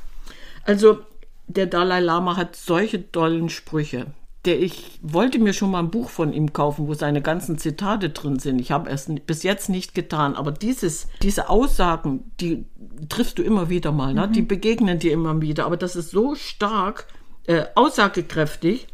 Also, 0.65 0.99
der 1.47 1.67
Dalai 1.67 2.01
Lama 2.01 2.35
hat 2.35 2.57
solche 2.57 3.09
tollen 3.13 3.47
Sprüche. 3.47 4.07
Der 4.45 4.61
ich 4.61 4.99
wollte 5.01 5.39
mir 5.39 5.53
schon 5.53 5.71
mal 5.71 5.79
ein 5.79 5.91
Buch 5.91 6.09
von 6.09 6.33
ihm 6.33 6.51
kaufen, 6.51 6.87
wo 6.87 6.93
seine 6.93 7.21
ganzen 7.21 7.57
Zitate 7.57 8.09
drin 8.09 8.39
sind. 8.39 8.59
Ich 8.59 8.71
habe 8.71 8.89
es 8.89 9.09
bis 9.25 9.43
jetzt 9.43 9.69
nicht 9.69 9.95
getan. 9.95 10.35
Aber 10.35 10.51
dieses, 10.51 11.07
diese 11.21 11.49
Aussagen, 11.49 12.31
die 12.41 12.65
triffst 13.07 13.39
du 13.39 13.43
immer 13.43 13.69
wieder 13.69 13.91
mal. 13.91 14.13
Ne? 14.13 14.27
Die 14.27 14.41
begegnen 14.41 14.99
dir 14.99 15.13
immer 15.13 15.39
wieder. 15.41 15.65
Aber 15.65 15.77
das 15.77 15.95
ist 15.95 16.11
so 16.11 16.35
stark, 16.35 17.07
äh, 17.47 17.63
aussagekräftig. 17.75 18.87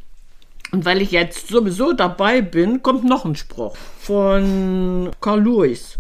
Und 0.72 0.86
weil 0.86 1.02
ich 1.02 1.12
jetzt 1.12 1.48
sowieso 1.48 1.94
dabei 1.94 2.42
bin, 2.42 2.84
kommt 2.84 3.04
noch 3.04 3.26
ein 3.26 3.36
Spruch 3.36 3.76
von 3.76 5.10
Carl 5.20 5.42
Lewis. 5.42 5.98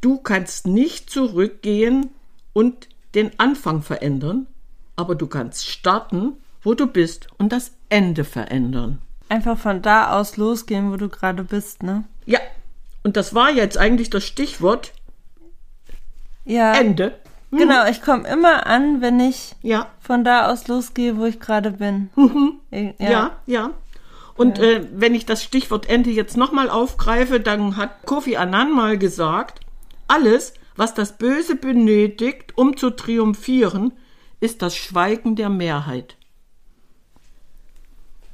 Du 0.00 0.18
kannst 0.18 0.66
nicht 0.66 1.10
zurückgehen 1.10 2.10
und 2.52 2.88
den 3.14 3.38
Anfang 3.38 3.82
verändern, 3.82 4.46
aber 4.94 5.14
du 5.14 5.26
kannst 5.26 5.66
starten, 5.66 6.34
wo 6.62 6.74
du 6.74 6.86
bist 6.86 7.28
und 7.38 7.52
das 7.52 7.72
Ende 7.88 8.24
verändern. 8.24 8.98
Einfach 9.28 9.58
von 9.58 9.82
da 9.82 10.18
aus 10.18 10.36
losgehen, 10.36 10.92
wo 10.92 10.96
du 10.96 11.08
gerade 11.08 11.42
bist, 11.44 11.82
ne? 11.82 12.04
Ja, 12.26 12.38
und 13.02 13.16
das 13.16 13.34
war 13.34 13.50
jetzt 13.50 13.78
eigentlich 13.78 14.10
das 14.10 14.24
Stichwort 14.24 14.92
Ja. 16.44 16.74
Ende. 16.74 17.18
Hm, 17.50 17.58
Genau, 17.58 17.86
ich 17.86 18.02
komme 18.02 18.26
immer 18.28 18.66
an, 18.66 19.00
wenn 19.00 19.20
ich 19.20 19.54
Ja, 19.62 19.88
von 20.00 20.24
da 20.24 20.50
aus 20.50 20.66
losgehe, 20.68 21.16
wo 21.16 21.24
ich 21.24 21.38
gerade 21.40 21.70
bin. 21.72 22.10
Ja. 22.70 22.92
ja, 22.98 23.30
ja. 23.46 23.70
Und 24.36 24.58
Äh, 24.58 24.86
wenn 24.92 25.14
ich 25.14 25.24
das 25.26 25.42
Stichwort 25.42 25.88
Ende 25.88 26.10
jetzt 26.10 26.36
nochmal 26.36 26.68
aufgreife, 26.68 27.40
dann 27.40 27.76
hat 27.76 28.04
Kofi 28.04 28.36
Annan 28.36 28.72
mal 28.72 28.98
gesagt, 28.98 29.60
alles, 30.08 30.54
Was 30.78 30.92
das 30.92 31.16
Böse 31.16 31.56
benötigt, 31.56 32.52
um 32.58 32.76
zu 32.76 32.90
triumphieren, 32.90 33.92
ist 34.40 34.60
das 34.60 34.76
Schweigen 34.76 35.34
der 35.34 35.48
Mehrheit. 35.48 36.16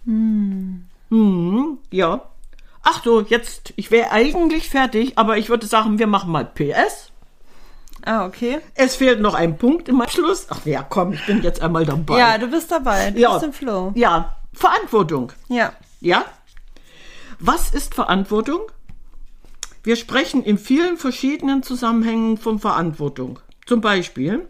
Hm. 0.05 0.85
Hm, 1.11 1.79
ja. 1.91 2.23
Ach 2.83 3.05
so, 3.05 3.21
jetzt, 3.21 3.73
ich 3.77 3.91
wäre 3.91 4.11
eigentlich 4.11 4.69
fertig, 4.69 5.13
aber 5.17 5.39
ich 5.39 5.49
würde 5.49 5.67
sagen, 5.67 5.99
wir 5.99 6.07
machen 6.07 6.33
mal 6.33 6.45
PS. 6.45 7.13
Ah, 8.05 8.27
okay. 8.27 8.59
Es 8.75 8.97
fehlt 8.97 9.21
noch 9.21 9.35
ein 9.35 9.57
Punkt 9.57 9.89
im 9.89 10.01
Abschluss. 10.01 10.47
Ach 10.51 10.65
ja, 10.65 10.83
komm, 10.83 11.13
ich 11.13 11.25
bin 11.27 11.43
jetzt 11.43 11.63
einmal 11.63 11.87
dabei. 11.87 12.19
Ja, 12.19 12.39
du 12.39 12.49
bist 12.49 12.71
dabei. 12.73 13.13
Du 13.13 13.21
ja. 13.21 13.33
bist 13.33 13.45
im 13.45 13.53
Flow. 13.53 13.93
Ja, 13.95 14.37
Verantwortung. 14.53 15.33
Ja. 15.49 15.73
Ja? 16.01 16.25
Was 17.39 17.71
ist 17.71 17.95
Verantwortung? 17.95 18.61
Wir 19.85 19.97
sprechen 19.97 20.43
in 20.43 20.59
vielen 20.59 20.97
verschiedenen 20.97 21.63
Zusammenhängen 21.63 22.39
von 22.39 22.59
Verantwortung. 22.59 23.39
Zum 23.67 23.81
Beispiel, 23.81 24.49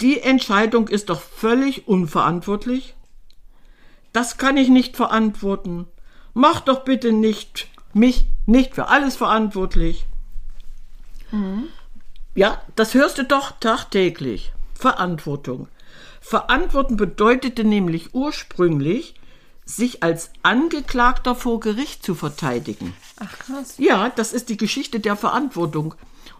die 0.00 0.20
Entscheidung 0.20 0.88
ist 0.88 1.10
doch 1.10 1.20
völlig 1.20 1.88
unverantwortlich. 1.88 2.94
Das 4.12 4.36
kann 4.38 4.56
ich 4.56 4.68
nicht 4.68 4.96
verantworten. 4.96 5.86
Mach 6.34 6.60
doch 6.60 6.84
bitte 6.84 7.12
nicht 7.12 7.68
mich 7.92 8.26
nicht 8.46 8.74
für 8.74 8.88
alles 8.88 9.16
verantwortlich. 9.16 10.06
Mhm. 11.30 11.68
Ja, 12.34 12.60
das 12.76 12.94
hörst 12.94 13.18
du 13.18 13.24
doch 13.24 13.52
tagtäglich. 13.58 14.52
Verantwortung. 14.74 15.68
Verantworten 16.20 16.96
bedeutete 16.96 17.64
nämlich 17.64 18.14
ursprünglich, 18.14 19.14
sich 19.64 20.02
als 20.02 20.30
Angeklagter 20.42 21.34
vor 21.34 21.60
Gericht 21.60 22.04
zu 22.04 22.14
verteidigen. 22.14 22.94
Ach 23.18 23.38
krass. 23.38 23.74
Ja, 23.78 24.10
das 24.10 24.32
ist 24.32 24.48
die 24.48 24.56
Geschichte 24.56 25.00
der 25.00 25.16
Verantwortung. 25.16 25.94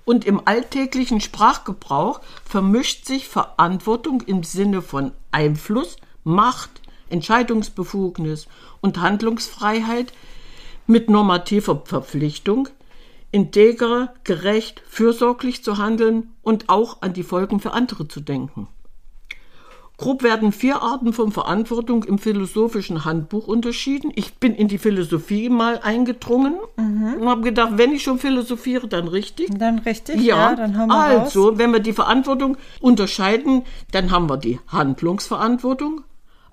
Und 0.05 0.25
im 0.25 0.47
alltäglichen 0.47 1.21
Sprachgebrauch 1.21 2.21
vermischt 2.45 3.07
sich 3.07 3.29
Verantwortung 3.29 4.23
im 4.23 4.43
Sinne 4.43 4.83
von 4.83 5.13
Einfluss, 5.31 5.97
Macht, 6.25 6.80
Entscheidungsbefugnis 7.11 8.47
und 8.81 9.01
Handlungsfreiheit 9.01 10.13
mit 10.87 11.09
normativer 11.11 11.83
Verpflichtung, 11.85 12.69
integer, 13.33 14.15
gerecht, 14.25 14.83
fürsorglich 14.89 15.63
zu 15.63 15.79
handeln 15.79 16.31
und 16.43 16.69
auch 16.69 17.03
an 17.03 17.13
die 17.13 17.23
Folgen 17.23 17.61
für 17.61 17.73
andere 17.73 18.09
zu 18.09 18.21
denken. 18.21 18.69
Grob 20.01 20.23
werden 20.23 20.51
vier 20.51 20.81
Arten 20.81 21.13
von 21.13 21.31
Verantwortung 21.31 22.05
im 22.05 22.19
philosophischen 22.19 23.05
Handbuch 23.05 23.47
unterschieden. 23.47 24.11
Ich 24.15 24.39
bin 24.39 24.55
in 24.55 24.67
die 24.67 24.79
Philosophie 24.79 25.51
mal 25.51 25.79
eingedrungen 25.83 26.55
mhm. 26.79 27.19
und 27.21 27.29
habe 27.29 27.43
gedacht, 27.43 27.73
wenn 27.75 27.93
ich 27.93 28.03
schon 28.03 28.19
philosophiere, 28.19 28.89
dann 28.89 29.09
richtig. 29.09 29.51
Dann 29.59 29.81
richtig, 29.81 30.23
ja. 30.23 30.53
ja 30.53 30.57
dann 30.57 30.79
haben 30.79 30.89
wir 30.89 30.97
also, 30.97 31.51
raus. 31.51 31.59
wenn 31.59 31.71
wir 31.73 31.81
die 31.81 31.93
Verantwortung 31.93 32.57
unterscheiden, 32.81 33.65
dann 33.93 34.11
haben 34.11 34.31
wir 34.31 34.39
die 34.39 34.59
Handlungsverantwortung, 34.69 36.01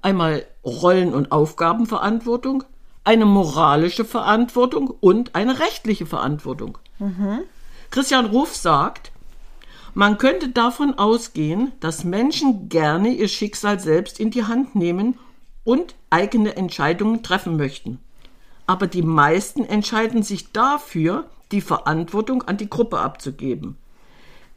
einmal 0.01 0.45
Rollen- 0.63 1.13
und 1.13 1.31
Aufgabenverantwortung, 1.31 2.63
eine 3.03 3.25
moralische 3.25 4.05
Verantwortung 4.05 4.93
und 4.99 5.35
eine 5.35 5.59
rechtliche 5.59 6.05
Verantwortung. 6.05 6.77
Mhm. 6.99 7.39
Christian 7.89 8.25
Ruff 8.25 8.55
sagt, 8.55 9.11
man 9.93 10.17
könnte 10.17 10.49
davon 10.49 10.97
ausgehen, 10.97 11.71
dass 11.79 12.03
Menschen 12.03 12.69
gerne 12.69 13.09
ihr 13.09 13.27
Schicksal 13.27 13.79
selbst 13.79 14.19
in 14.19 14.29
die 14.29 14.43
Hand 14.43 14.75
nehmen 14.75 15.17
und 15.63 15.95
eigene 16.09 16.55
Entscheidungen 16.55 17.23
treffen 17.23 17.57
möchten. 17.57 17.99
Aber 18.67 18.87
die 18.87 19.01
meisten 19.01 19.63
entscheiden 19.63 20.21
sich 20.21 20.51
dafür, 20.51 21.25
die 21.51 21.61
Verantwortung 21.61 22.43
an 22.43 22.57
die 22.57 22.69
Gruppe 22.69 22.99
abzugeben. 22.99 23.77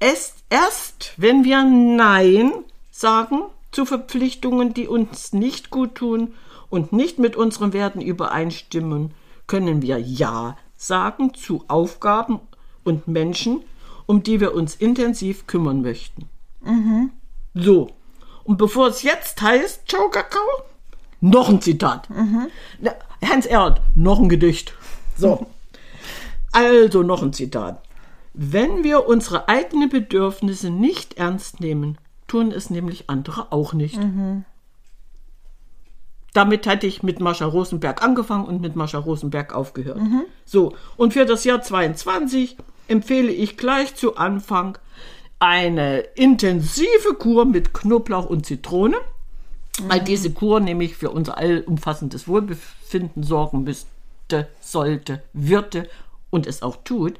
Es 0.00 0.34
erst, 0.48 1.14
wenn 1.16 1.44
wir 1.44 1.62
Nein 1.62 2.52
sagen 2.90 3.42
zu 3.72 3.84
Verpflichtungen, 3.84 4.74
die 4.74 4.88
uns 4.88 5.32
nicht 5.32 5.70
gut 5.70 5.94
tun 5.94 6.34
und 6.68 6.92
nicht 6.92 7.18
mit 7.18 7.36
unseren 7.36 7.72
Werten 7.72 8.00
übereinstimmen, 8.00 9.12
können 9.46 9.82
wir 9.82 9.98
Ja 9.98 10.56
sagen 10.76 11.34
zu 11.34 11.64
Aufgaben 11.68 12.40
und 12.84 13.06
Menschen, 13.06 13.62
um 14.06 14.22
die 14.22 14.40
wir 14.40 14.54
uns 14.54 14.74
intensiv 14.74 15.46
kümmern 15.46 15.82
möchten. 15.82 16.28
Mhm. 16.62 17.10
So, 17.54 17.90
und 18.44 18.56
bevor 18.56 18.88
es 18.88 19.02
jetzt 19.02 19.40
heißt, 19.42 19.88
ciao 19.88 20.08
Kakao, 20.08 20.40
noch 21.20 21.48
ein 21.48 21.60
Zitat. 21.60 22.08
Mhm. 22.10 22.48
Hans 23.22 23.46
Erd, 23.46 23.82
noch 23.94 24.18
ein 24.18 24.28
Gedicht. 24.28 24.74
So, 25.16 25.46
also 26.52 27.02
noch 27.02 27.22
ein 27.22 27.32
Zitat. 27.32 27.82
Wenn 28.32 28.84
wir 28.84 29.06
unsere 29.06 29.48
eigenen 29.48 29.88
Bedürfnisse 29.88 30.70
nicht 30.70 31.18
ernst 31.18 31.60
nehmen, 31.60 31.98
tun 32.30 32.52
es 32.52 32.70
nämlich 32.70 33.10
andere 33.10 33.52
auch 33.52 33.72
nicht. 33.72 33.98
Mhm 33.98 34.44
damit 36.32 36.66
hatte 36.66 36.86
ich 36.86 37.02
mit 37.02 37.20
Mascha 37.20 37.46
Rosenberg 37.46 38.02
angefangen 38.02 38.44
und 38.44 38.60
mit 38.60 38.76
Mascha 38.76 38.98
Rosenberg 38.98 39.54
aufgehört. 39.54 39.98
Mhm. 39.98 40.22
So, 40.44 40.74
und 40.96 41.12
für 41.12 41.26
das 41.26 41.44
Jahr 41.44 41.62
22 41.62 42.56
empfehle 42.88 43.32
ich 43.32 43.56
gleich 43.56 43.94
zu 43.94 44.16
Anfang 44.16 44.78
eine 45.38 46.00
intensive 46.00 47.14
Kur 47.18 47.44
mit 47.46 47.72
Knoblauch 47.72 48.26
und 48.26 48.46
Zitrone, 48.46 48.96
mhm. 49.80 49.88
weil 49.88 50.00
diese 50.00 50.32
Kur 50.32 50.60
nämlich 50.60 50.96
für 50.96 51.10
unser 51.10 51.38
allumfassendes 51.38 52.28
Wohlbefinden 52.28 53.22
sorgen 53.22 53.64
müsste, 53.64 54.48
sollte, 54.60 55.22
würde 55.32 55.88
und 56.30 56.46
es 56.46 56.62
auch 56.62 56.76
tut. 56.84 57.14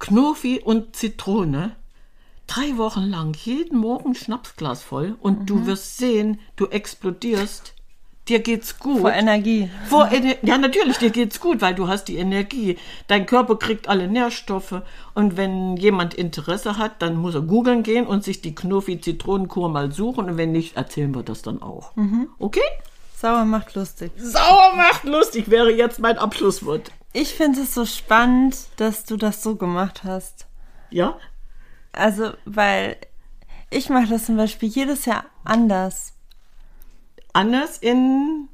Knofi 0.00 0.60
und 0.62 0.96
Zitrone 0.96 1.76
drei 2.46 2.76
Wochen 2.76 3.02
lang 3.02 3.34
jeden 3.34 3.78
Morgen 3.78 4.14
Schnapsglas 4.14 4.82
voll 4.82 5.16
und 5.20 5.40
mhm. 5.40 5.46
du 5.46 5.66
wirst 5.66 5.98
sehen, 5.98 6.40
du 6.56 6.66
explodierst 6.66 7.74
dir 8.28 8.40
geht's 8.40 8.78
gut. 8.78 9.00
Vor 9.00 9.12
Energie. 9.12 9.70
Vor 9.88 10.10
Ener 10.10 10.34
ja, 10.42 10.58
natürlich, 10.58 10.98
dir 10.98 11.10
geht's 11.10 11.40
gut, 11.40 11.60
weil 11.60 11.74
du 11.74 11.88
hast 11.88 12.04
die 12.04 12.16
Energie. 12.16 12.78
Dein 13.06 13.26
Körper 13.26 13.56
kriegt 13.56 13.88
alle 13.88 14.08
Nährstoffe. 14.08 14.82
Und 15.14 15.36
wenn 15.36 15.76
jemand 15.76 16.14
Interesse 16.14 16.78
hat, 16.78 17.02
dann 17.02 17.16
muss 17.16 17.34
er 17.34 17.42
googeln 17.42 17.82
gehen 17.82 18.06
und 18.06 18.24
sich 18.24 18.40
die 18.40 18.54
Knuffi-Zitronenkur 18.54 19.68
mal 19.68 19.92
suchen. 19.92 20.30
Und 20.30 20.36
wenn 20.36 20.52
nicht, 20.52 20.76
erzählen 20.76 21.14
wir 21.14 21.22
das 21.22 21.42
dann 21.42 21.62
auch. 21.62 21.94
Mhm. 21.96 22.28
Okay? 22.38 22.60
Sauer 23.16 23.44
macht 23.44 23.74
lustig. 23.74 24.12
Sauer 24.16 24.74
macht 24.76 25.04
lustig 25.04 25.50
wäre 25.50 25.72
jetzt 25.72 25.98
mein 25.98 26.18
Abschlusswort. 26.18 26.90
Ich 27.12 27.34
finde 27.34 27.60
es 27.60 27.74
so 27.74 27.86
spannend, 27.86 28.56
dass 28.76 29.04
du 29.04 29.16
das 29.16 29.42
so 29.42 29.54
gemacht 29.56 30.02
hast. 30.04 30.46
Ja? 30.90 31.16
Also, 31.96 32.32
weil 32.44 32.96
ich 33.70 33.88
mache 33.88 34.08
das 34.08 34.26
zum 34.26 34.36
Beispiel 34.36 34.68
jedes 34.68 35.04
Jahr 35.06 35.24
anders 35.44 36.14
anders 37.34 37.76
in. 37.76 38.48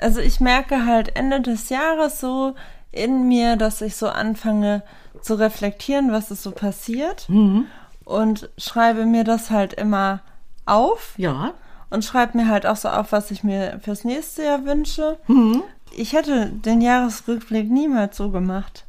Also 0.00 0.20
ich 0.20 0.40
merke 0.40 0.84
halt 0.84 1.16
Ende 1.16 1.40
des 1.40 1.70
Jahres 1.70 2.20
so 2.20 2.54
in 2.92 3.26
mir, 3.28 3.56
dass 3.56 3.80
ich 3.80 3.96
so 3.96 4.08
anfange 4.08 4.82
zu 5.22 5.34
reflektieren, 5.34 6.12
was 6.12 6.30
ist 6.30 6.42
so 6.42 6.50
passiert. 6.50 7.28
Mhm. 7.28 7.66
Und 8.04 8.50
schreibe 8.58 9.06
mir 9.06 9.24
das 9.24 9.50
halt 9.50 9.72
immer 9.72 10.20
auf. 10.66 11.14
Ja. 11.16 11.54
Und 11.90 12.04
schreibe 12.04 12.36
mir 12.36 12.48
halt 12.48 12.66
auch 12.66 12.76
so 12.76 12.88
auf, 12.88 13.12
was 13.12 13.30
ich 13.30 13.44
mir 13.44 13.80
fürs 13.82 14.04
nächste 14.04 14.44
Jahr 14.44 14.64
wünsche. 14.64 15.18
Mhm. 15.28 15.62
Ich 15.96 16.12
hätte 16.12 16.46
den 16.46 16.80
Jahresrückblick 16.80 17.70
niemals 17.70 18.16
so 18.16 18.30
gemacht. 18.30 18.83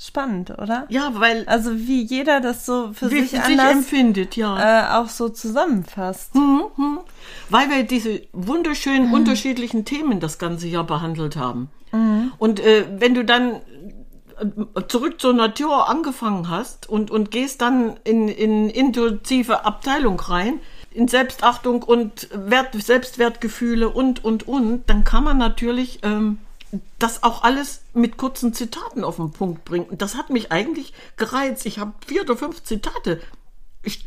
Spannend, 0.00 0.50
oder? 0.50 0.86
Ja, 0.90 1.10
weil. 1.14 1.44
Also 1.48 1.76
wie 1.76 2.02
jeder 2.02 2.40
das 2.40 2.64
so 2.64 2.92
für 2.92 3.08
sich, 3.08 3.30
sich 3.30 3.40
anders 3.40 3.72
empfindet, 3.72 4.36
ja. 4.36 4.94
Äh, 4.94 4.96
auch 4.96 5.08
so 5.08 5.28
zusammenfasst. 5.28 6.36
Mhm, 6.36 6.62
mh. 6.76 6.98
Weil 7.48 7.68
wir 7.68 7.82
diese 7.82 8.22
wunderschönen 8.32 9.08
mhm. 9.08 9.14
unterschiedlichen 9.14 9.84
Themen 9.84 10.20
das 10.20 10.38
ganze 10.38 10.68
Jahr 10.68 10.84
behandelt 10.84 11.34
haben. 11.34 11.68
Mhm. 11.90 12.32
Und 12.38 12.60
äh, 12.60 12.86
wenn 12.96 13.14
du 13.14 13.24
dann 13.24 13.56
äh, 14.38 14.82
zurück 14.86 15.20
zur 15.20 15.32
Natur 15.32 15.88
angefangen 15.88 16.48
hast 16.48 16.88
und, 16.88 17.10
und 17.10 17.32
gehst 17.32 17.60
dann 17.60 17.96
in, 18.04 18.28
in 18.28 18.70
intuitive 18.70 19.64
Abteilung 19.64 20.20
rein, 20.20 20.60
in 20.92 21.08
Selbstachtung 21.08 21.82
und 21.82 22.28
Wert, 22.32 22.68
Selbstwertgefühle 22.72 23.88
und, 23.88 24.24
und, 24.24 24.46
und, 24.46 24.88
dann 24.88 25.02
kann 25.02 25.24
man 25.24 25.38
natürlich 25.38 25.98
ähm, 26.04 26.38
das 26.98 27.22
auch 27.22 27.42
alles 27.42 27.82
mit 27.94 28.16
kurzen 28.16 28.52
Zitaten 28.52 29.04
auf 29.04 29.16
den 29.16 29.30
Punkt 29.30 29.64
bringen. 29.64 29.86
Und 29.86 30.02
das 30.02 30.16
hat 30.16 30.30
mich 30.30 30.52
eigentlich 30.52 30.92
gereizt. 31.16 31.66
Ich 31.66 31.78
habe 31.78 31.92
vier 32.06 32.22
oder 32.22 32.36
fünf 32.36 32.62
Zitate 32.62 33.20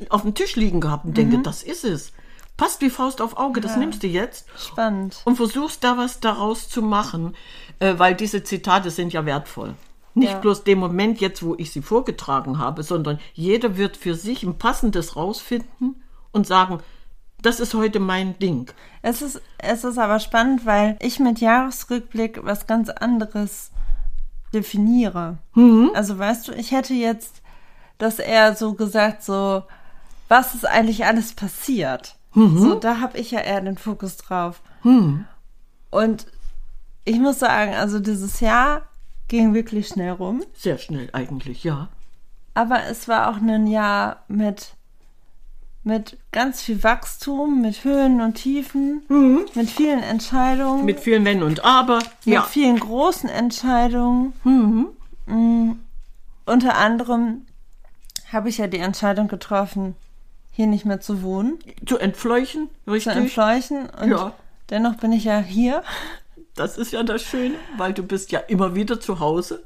auf 0.10 0.22
dem 0.22 0.36
Tisch 0.36 0.56
liegen 0.56 0.82
gehabt 0.82 1.06
und 1.06 1.18
denke, 1.18 1.38
mhm. 1.38 1.44
das 1.44 1.64
ist 1.64 1.84
es. 1.84 2.12
Passt 2.58 2.82
wie 2.82 2.90
Faust 2.90 3.22
auf 3.22 3.38
Auge, 3.38 3.62
das 3.62 3.72
ja. 3.72 3.78
nimmst 3.80 4.04
du 4.04 4.08
jetzt. 4.08 4.46
Spannend. 4.58 5.22
Und 5.26 5.38
versuchst 5.38 5.84
da 5.84 5.98
was 5.98 6.20
daraus 6.20 6.70
zu 6.70 6.82
machen, 6.82 7.36
äh, 7.80 7.96
weil 7.98 8.14
diese 8.14 8.44
Zitate 8.44 8.92
sind 8.92 9.14
ja 9.14 9.26
wertvoll. 9.26 9.76
Nicht 10.14 10.34
ja. 10.34 10.40
bloß 10.40 10.64
dem 10.66 10.80
Moment 10.80 11.22
jetzt, 11.22 11.42
wo 11.42 11.56
ich 11.58 11.72
sie 11.72 11.82
vorgetragen 11.82 12.60
habe, 12.60 12.84
sondern 12.84 13.20
jeder 13.34 13.78
wird 13.78 13.96
für 13.96 14.14
sich 14.14 14.44
ein 14.44 14.58
passendes 14.58 15.16
rausfinden 15.16 16.04
und 16.32 16.46
sagen, 16.46 16.82
das 17.42 17.60
ist 17.60 17.74
heute 17.74 18.00
mein 18.00 18.38
Ding. 18.40 18.72
Es 19.02 19.22
ist, 19.22 19.42
es 19.58 19.84
ist 19.84 19.98
aber 19.98 20.20
spannend, 20.20 20.66
weil 20.66 20.98
ich 21.02 21.20
mit 21.20 21.40
Jahresrückblick 21.40 22.44
was 22.44 22.68
ganz 22.68 22.90
anderes 22.90 23.72
definiere. 24.54 25.38
Mhm. 25.56 25.92
Also 25.94 26.18
weißt 26.18 26.48
du, 26.48 26.52
ich 26.54 26.72
hätte 26.72 26.94
jetzt 26.94 27.42
das 27.98 28.20
eher 28.20 28.56
so 28.56 28.74
gesagt, 28.74 29.24
so, 29.24 29.64
was 30.28 30.56
ist 30.56 30.66
eigentlich 30.66 31.06
alles 31.06 31.34
passiert? 31.34 32.16
Mhm. 32.34 32.58
So, 32.58 32.76
da 32.76 33.00
habe 33.00 33.18
ich 33.18 33.32
ja 33.32 33.40
eher 33.40 33.62
den 33.62 33.78
Fokus 33.78 34.18
drauf. 34.18 34.62
Und 35.90 36.26
ich 37.06 37.20
muss 37.20 37.40
sagen, 37.40 37.74
also 37.74 38.00
dieses 38.00 38.40
Jahr 38.40 38.84
ging 39.28 39.54
wirklich 39.54 39.88
schnell 39.88 40.12
rum. 40.12 40.44
Sehr 40.54 40.78
schnell 40.78 41.10
eigentlich, 41.14 41.64
ja. 41.64 41.90
Aber 42.54 42.84
es 42.90 43.08
war 43.08 43.30
auch 43.30 43.38
ein 43.38 43.68
Jahr 43.68 44.24
mit, 44.28 44.74
mit 45.84 46.18
ganz 46.32 46.62
viel 46.62 46.84
Wachstum, 46.84 47.62
mit 47.62 47.84
Höhen 47.84 48.22
und 48.22 48.36
Tiefen, 48.36 49.02
mit 49.56 49.70
vielen 49.70 50.04
Entscheidungen, 50.04 50.82
Mhm. 50.82 50.86
Mit 50.86 51.00
vielen 51.00 51.26
Wenn 51.26 51.42
und 51.44 51.64
Aber. 51.66 52.00
mit 52.26 52.34
Ja. 52.36 52.44
vielen 52.44 52.80
großen 52.80 53.30
Entscheidungen. 53.30 54.34
Mhm. 54.44 54.88
Mm, 55.26 55.72
unter 56.46 56.78
anderem 56.78 57.46
habe 58.32 58.50
ich 58.50 58.60
ja 58.60 58.68
die 58.68 58.78
Entscheidung 58.80 59.28
getroffen, 59.28 59.96
hier 60.52 60.68
nicht 60.68 60.86
mehr 60.86 61.00
zu 61.00 61.24
wohnen, 61.24 61.58
Zu 61.86 61.98
entfleuchen, 61.98 62.70
zu 62.86 62.92
richtig? 62.92 63.16
entfleuchen. 63.16 63.90
Und 63.90 64.10
Ja. 64.12 64.34
dennoch 64.70 64.96
bin 64.98 65.12
ich 65.12 65.24
ja 65.24 65.40
hier. 65.40 65.84
Das 66.56 66.78
ist 66.78 66.92
ja 66.92 67.02
das 67.04 67.22
Schöne, 67.24 67.56
weil 67.78 67.94
du 67.94 68.04
bist 68.04 68.32
ja 68.32 68.40
immer 68.40 68.76
wieder 68.76 69.00
zu 69.00 69.20
Hause. 69.20 69.64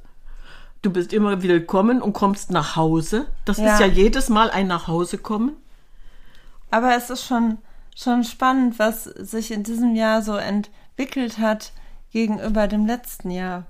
Du 0.81 0.91
bist 0.91 1.11
immer 1.13 1.41
willkommen 1.41 2.01
und 2.01 2.13
kommst 2.13 2.51
nach 2.51 2.75
Hause. 2.75 3.25
Das 3.43 3.57
Ja. 3.57 3.73
ist 3.73 3.79
ja 3.79 3.87
jedes 3.87 4.29
Mal 4.29 4.51
ein 4.51 4.67
Nachhausekommen. 4.67 5.53
Aber 6.71 6.95
es 6.95 7.09
ist 7.09 7.25
schon, 7.25 7.57
schon 7.95 8.23
spannend, 8.23 8.79
was 8.79 9.03
sich 9.03 9.51
in 9.51 9.63
diesem 9.63 9.95
Jahr 9.95 10.21
so 10.21 10.35
entwickelt 10.35 11.37
hat 11.39 11.71
gegenüber 12.11 12.67
dem 12.67 12.85
letzten 12.85 13.31
Jahr. 13.31 13.65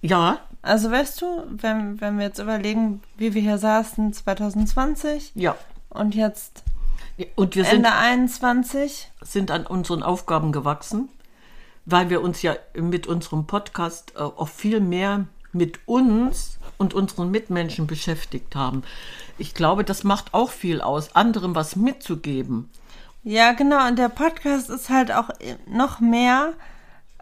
Ja, 0.00 0.40
Also 0.62 0.90
weißt 0.90 1.22
du, 1.22 1.44
wenn, 1.48 2.00
wenn 2.00 2.18
wir 2.18 2.26
jetzt 2.26 2.40
überlegen, 2.40 3.02
wie 3.16 3.34
wir 3.34 3.42
hier 3.42 3.58
saßen 3.58 4.12
2020 4.12 5.32
ja. 5.34 5.56
und 5.90 6.14
jetzt 6.14 6.64
Und 7.36 7.54
wir 7.56 7.64
sind, 7.64 7.84
Ende 7.84 7.92
21, 7.92 9.10
sind 9.22 9.50
an 9.50 9.66
unseren 9.66 10.02
Aufgaben 10.02 10.52
gewachsen, 10.52 11.08
weil 11.84 12.10
wir 12.10 12.22
uns 12.22 12.42
ja 12.42 12.56
mit 12.74 13.06
unserem 13.06 13.46
Podcast 13.46 14.12
äh, 14.16 14.20
auch 14.20 14.48
viel 14.48 14.80
mehr 14.80 15.26
mit 15.52 15.80
uns 15.86 16.57
und 16.78 16.94
unseren 16.94 17.30
Mitmenschen 17.30 17.86
beschäftigt 17.86 18.54
haben. 18.56 18.82
Ich 19.36 19.54
glaube, 19.54 19.84
das 19.84 20.04
macht 20.04 20.32
auch 20.32 20.50
viel 20.50 20.80
aus, 20.80 21.14
anderem 21.14 21.54
was 21.54 21.76
mitzugeben. 21.76 22.70
Ja, 23.24 23.52
genau. 23.52 23.86
Und 23.88 23.98
der 23.98 24.08
Podcast 24.08 24.70
ist 24.70 24.88
halt 24.88 25.12
auch 25.12 25.28
noch 25.66 26.00
mehr. 26.00 26.54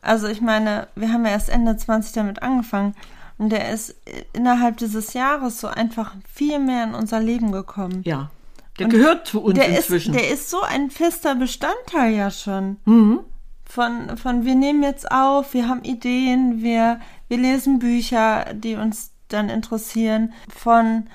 Also 0.02 0.28
ich 0.28 0.40
meine, 0.40 0.88
wir 0.94 1.12
haben 1.12 1.24
ja 1.24 1.32
erst 1.32 1.48
Ende 1.48 1.76
20 1.76 2.12
damit 2.12 2.42
angefangen. 2.42 2.94
Und 3.38 3.50
der 3.50 3.70
ist 3.70 3.94
innerhalb 4.32 4.78
dieses 4.78 5.12
Jahres 5.12 5.60
so 5.60 5.66
einfach 5.66 6.14
viel 6.32 6.58
mehr 6.58 6.84
in 6.84 6.94
unser 6.94 7.20
Leben 7.20 7.52
gekommen. 7.52 8.02
Ja, 8.04 8.30
der 8.78 8.88
gehört 8.88 9.26
zu 9.26 9.42
uns 9.42 9.54
Der 9.54 9.68
ist, 9.68 9.76
inzwischen. 9.76 10.12
der 10.12 10.30
ist 10.30 10.48
so 10.50 10.60
ein 10.62 10.90
fester 10.90 11.34
Bestandteil 11.34 12.14
ja 12.14 12.30
schon. 12.30 12.76
Mhm. 12.84 13.20
Von, 13.64 14.16
von 14.16 14.44
wir 14.44 14.54
nehmen 14.54 14.82
jetzt 14.82 15.10
auf, 15.10 15.52
wir 15.52 15.68
haben 15.68 15.82
Ideen, 15.82 16.62
wir, 16.62 17.00
wir 17.28 17.36
lesen 17.36 17.78
Bücher, 17.78 18.54
die 18.54 18.76
uns 18.76 19.10
dann 19.28 19.48
interessieren. 19.48 20.32
Von 20.54 21.06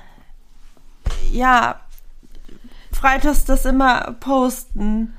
ja, 1.31 1.79
freitags 2.91 3.45
das 3.45 3.65
immer 3.65 4.15
posten. 4.19 5.13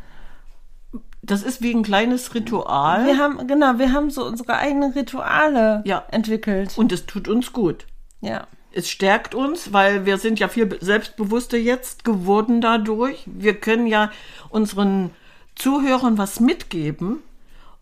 das 1.23 1.43
ist 1.43 1.63
wie 1.63 1.73
ein 1.73 1.83
kleines 1.85 2.35
Ritual. 2.35 3.07
Wir 3.07 3.19
haben, 3.19 3.47
genau, 3.47 3.79
wir 3.79 3.93
haben 3.93 4.11
so 4.11 4.27
unsere 4.27 4.57
eigenen 4.57 4.93
Rituale 4.93 5.83
Ja. 5.85 6.05
entwickelt. 6.11 6.77
Und 6.77 6.91
es 6.93 7.07
tut 7.07 7.29
uns 7.29 7.53
gut. 7.53 7.87
Ja. 8.21 8.47
Es 8.73 8.89
stärkt 8.91 9.35
uns, 9.35 9.73
weil 9.73 10.07
wir 10.07 10.19
sind 10.19 10.41
ja 10.41 10.49
viel 10.49 10.79
selbstbewusster 10.81 11.59
jetzt 11.59 12.05
geworden 12.05 12.61
dadurch. 12.61 13.23
Wir 13.27 13.55
können 13.55 13.87
ja 13.87 14.11
unseren 14.49 15.11
Zuhörern 15.55 16.17
was 16.19 16.41
mitgeben. 16.41 17.19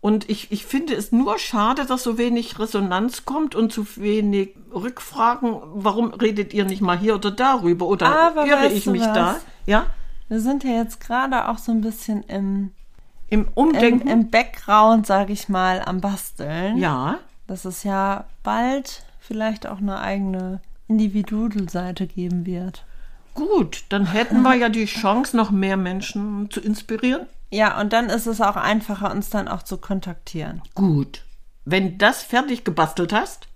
Und 0.01 0.29
ich, 0.31 0.51
ich 0.51 0.65
finde 0.65 0.95
es 0.95 1.11
nur 1.11 1.37
schade, 1.37 1.85
dass 1.85 2.01
so 2.01 2.17
wenig 2.17 2.57
Resonanz 2.57 3.23
kommt 3.23 3.53
und 3.53 3.71
zu 3.71 3.85
wenig 3.97 4.55
Rückfragen. 4.73 5.55
Warum 5.75 6.11
redet 6.11 6.53
ihr 6.55 6.65
nicht 6.65 6.81
mal 6.81 6.97
hier 6.97 7.13
oder 7.15 7.29
darüber? 7.29 7.85
Oder 7.87 8.07
Aber 8.07 8.47
irre 8.47 8.67
ich 8.69 8.87
mich 8.87 9.01
was? 9.03 9.13
da? 9.13 9.35
Ja? 9.67 9.85
Wir 10.27 10.39
sind 10.39 10.63
ja 10.63 10.71
jetzt 10.71 11.01
gerade 11.01 11.47
auch 11.49 11.59
so 11.59 11.71
ein 11.71 11.81
bisschen 11.81 12.23
im, 12.23 12.71
Im 13.29 13.41
im, 13.41 13.47
Umdenken? 13.53 14.07
im 14.07 14.29
Background, 14.31 15.05
sag 15.05 15.29
ich 15.29 15.49
mal, 15.49 15.81
am 15.85 16.01
Basteln. 16.01 16.77
ja. 16.77 17.19
Dass 17.47 17.65
es 17.65 17.83
ja 17.83 18.25
bald 18.43 19.03
vielleicht 19.19 19.67
auch 19.67 19.79
eine 19.79 19.99
eigene 19.99 20.61
Individualseite 20.87 22.07
geben 22.07 22.45
wird. 22.45 22.85
Gut, 23.33 23.83
dann 23.89 24.05
hätten 24.05 24.41
wir 24.41 24.55
ja 24.55 24.69
die 24.69 24.85
Chance, 24.85 25.35
noch 25.35 25.51
mehr 25.51 25.75
Menschen 25.77 26.49
zu 26.49 26.61
inspirieren. 26.61 27.27
Ja, 27.51 27.79
und 27.79 27.91
dann 27.93 28.09
ist 28.09 28.25
es 28.27 28.41
auch 28.41 28.55
einfacher, 28.55 29.11
uns 29.11 29.29
dann 29.29 29.47
auch 29.47 29.63
zu 29.63 29.77
kontaktieren. 29.77 30.61
Gut. 30.73 31.23
Wenn 31.65 31.97
das 31.97 32.23
fertig 32.23 32.63
gebastelt 32.63 33.13
hast, 33.13 33.47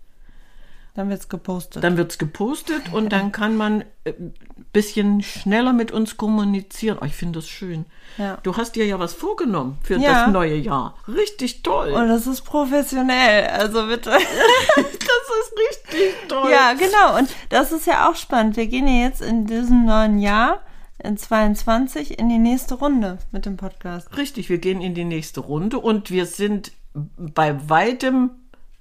Dann 0.93 1.10
wird's 1.10 1.27
gepostet. 1.29 1.84
dann 1.84 1.97
wird's 1.97 2.17
gepostet 2.17 2.93
und 2.93 3.12
dann 3.12 3.31
kann 3.31 3.58
man 3.58 3.84
ein 4.05 4.34
bisschen 4.73 5.23
schneller 5.23 5.73
mit 5.73 5.91
uns 5.91 6.15
kommunizieren. 6.17 6.97
Oh, 7.01 7.05
ich 7.05 7.15
finde 7.15 7.39
das 7.39 7.47
schön. 7.49 7.86
Ja. 8.17 8.38
Du 8.43 8.55
hast 8.58 8.75
dir 8.75 8.86
ja 8.86 8.99
was 8.99 9.13
vorgenommen 9.13 9.77
für 9.84 9.97
Ja. 9.97 10.25
das 10.25 10.31
neue 10.31 10.55
Jahr. 10.55 10.95
Richtig 11.08 11.63
toll. 11.63 11.91
und 11.91 12.10
es 12.10 12.27
ist 12.27 12.41
professionell, 12.43 13.47
also 13.47 13.88
bitte. 13.88 14.10
das 14.75 14.81
ist 14.84 15.53
richtig 15.58 16.27
toll. 16.29 16.51
Ja, 16.51 16.73
genau. 16.73 17.17
Und 17.17 17.29
das 17.49 17.71
ist 17.71 17.88
ja 17.88 18.10
auch 18.10 18.15
spannend. 18.15 18.55
Wir 18.58 18.67
gehen 18.67 18.88
ja 18.88 19.05
jetzt 19.05 19.21
in 19.21 19.45
diesem 19.47 19.86
neuen 19.86 20.19
Jahr, 20.19 20.62
in 21.05 21.17
22, 21.17 22.19
in 22.19 22.29
die 22.29 22.37
nächste 22.37 22.75
Runde 22.75 23.19
mit 23.31 23.45
dem 23.45 23.57
Podcast. 23.57 24.15
Richtig, 24.17 24.49
wir 24.49 24.57
gehen 24.57 24.81
in 24.81 24.93
die 24.93 25.05
nächste 25.05 25.39
Runde 25.39 25.79
und 25.79 26.11
wir 26.11 26.25
sind 26.25 26.71
bei 26.93 27.69
weitem 27.69 28.31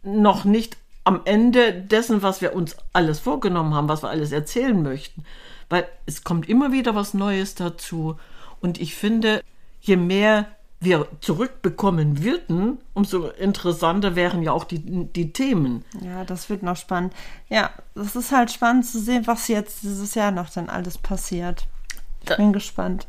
noch 0.03 0.45
nicht 0.45 0.77
am 1.05 1.21
Ende 1.25 1.73
dessen, 1.73 2.23
was 2.23 2.41
wir 2.41 2.55
uns 2.55 2.77
alles 2.93 3.21
vorgenommen 3.21 3.75
haben, 3.75 3.89
was 3.89 4.03
wir 4.03 4.09
alles 4.09 4.33
erzählen 4.33 4.83
möchten. 4.83 5.25
Weil 5.69 5.87
es 6.07 6.25
kommt 6.25 6.49
immer 6.49 6.73
wieder 6.73 6.95
was 6.95 7.15
Neues 7.15 7.55
dazu. 7.55 8.17
Und 8.61 8.81
ich 8.81 8.95
finde, 8.95 9.43
je 9.81 9.97
mehr 9.97 10.47
wir 10.81 11.09
zurückbekommen 11.21 12.23
würden, 12.23 12.79
umso 12.93 13.29
interessanter 13.29 14.17
wären 14.17 14.43
ja 14.43 14.53
auch 14.53 14.65
die, 14.65 14.81
die 14.81 15.33
Themen. 15.33 15.85
Ja, 16.03 16.25
das 16.25 16.51
wird 16.51 16.63
noch 16.63 16.77
spannend. 16.77 17.15
Ja, 17.49 17.71
das 17.95 18.17
ist 18.17 18.33
halt 18.33 18.51
spannend 18.51 18.87
zu 18.87 19.01
sehen, 19.01 19.27
was 19.27 19.49
jetzt 19.49 19.83
dieses 19.83 20.15
Jahr 20.15 20.31
noch 20.31 20.51
dann 20.51 20.69
alles 20.69 20.99
passiert. 20.99 21.67
Bin 22.37 22.53
gespannt. 22.53 23.07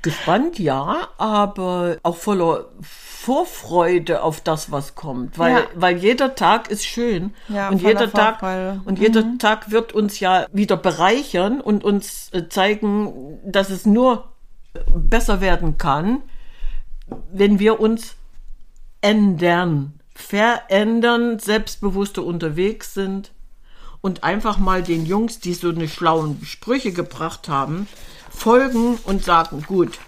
Gespannt, 0.00 0.58
ja, 0.58 1.08
aber 1.18 1.98
auch 2.02 2.16
voller 2.16 2.70
Vorfreude 2.80 4.22
auf 4.22 4.40
das, 4.40 4.72
was 4.72 4.94
kommt. 4.94 5.38
Weil, 5.38 5.52
Ja. 5.52 5.62
weil 5.74 5.98
jeder 5.98 6.34
Tag 6.34 6.70
ist 6.70 6.86
schön. 6.86 7.34
Ja, 7.48 7.68
und 7.68 7.82
jeder 7.82 8.10
Tag, 8.10 8.40
Vorfreude. 8.40 8.80
und 8.86 8.98
jeder 8.98 9.36
Tag 9.38 9.70
wird 9.70 9.92
uns 9.92 10.20
ja 10.20 10.46
wieder 10.52 10.78
bereichern 10.78 11.60
und 11.60 11.84
uns 11.84 12.30
äh, 12.32 12.48
zeigen, 12.48 13.38
dass 13.44 13.68
es 13.68 13.84
nur 13.84 14.32
besser 14.94 15.42
werden 15.42 15.76
kann, 15.76 16.22
wenn 17.30 17.58
wir 17.58 17.78
uns 17.78 18.16
ändern, 19.02 20.00
verändern, 20.14 21.38
selbstbewusster 21.38 22.24
unterwegs 22.24 22.94
sind 22.94 23.31
und 24.02 24.24
einfach 24.24 24.58
mal 24.58 24.82
den 24.82 25.06
Jungs, 25.06 25.40
die 25.40 25.54
so 25.54 25.70
eine 25.70 25.88
schlauen 25.88 26.44
Sprüche 26.44 26.92
gebracht 26.92 27.48
haben, 27.48 27.88
folgen 28.30 28.98
und 29.04 29.24
sagen, 29.24 29.64
gut, 29.66 29.98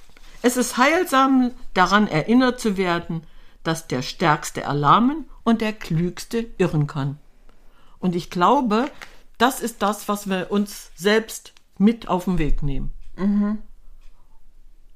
es 0.43 0.59
ist 0.59 0.77
heilsam, 0.77 1.53
daran 1.73 2.07
erinnert 2.07 2.61
zu 2.61 2.77
werden, 2.77 3.23
dass 3.63 3.87
der 3.87 4.03
Stärkste 4.03 4.61
erlahmen 4.61 5.25
und 5.43 5.63
der 5.63 5.73
Klügste 5.73 6.47
irren 6.59 6.87
kann. 6.87 7.19
Und 7.99 8.15
ich 8.15 8.29
glaube, 8.29 8.91
das 9.39 9.61
ist 9.61 9.81
das, 9.81 10.09
was 10.09 10.29
wir 10.29 10.51
uns 10.51 10.91
selbst 10.95 11.55
mit 11.79 12.09
auf 12.09 12.25
den 12.25 12.39
Weg 12.39 12.63
nehmen. 12.63 12.93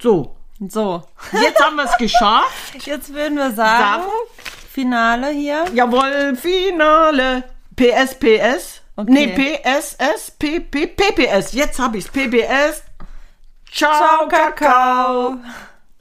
So, 0.02 0.36
So, 0.60 1.04
jetzt 1.32 1.62
haben 1.64 1.76
wir 1.76 1.84
es 1.84 1.96
geschafft. 1.96 2.74
jetzt 2.86 3.14
würden 3.14 3.36
wir 3.38 3.52
sagen, 3.52 4.02
Sagen? 4.02 4.12
Finale 4.70 5.30
hier. 5.30 5.64
Jawohl, 5.72 6.36
Finale. 6.36 7.44
PSPS. 7.76 8.82
Okay. 8.98 9.12
Nee, 9.12 9.28
PSS, 9.62 10.32
PP, 10.32 10.88
PPS. 10.88 11.52
Jetzt 11.52 11.78
habe 11.78 11.98
ich's. 11.98 12.08
PPS. 12.08 12.82
Ciao, 13.70 13.92
Ciao, 13.92 14.28
Kakao. 14.28 15.36
Kakao. 15.36 15.38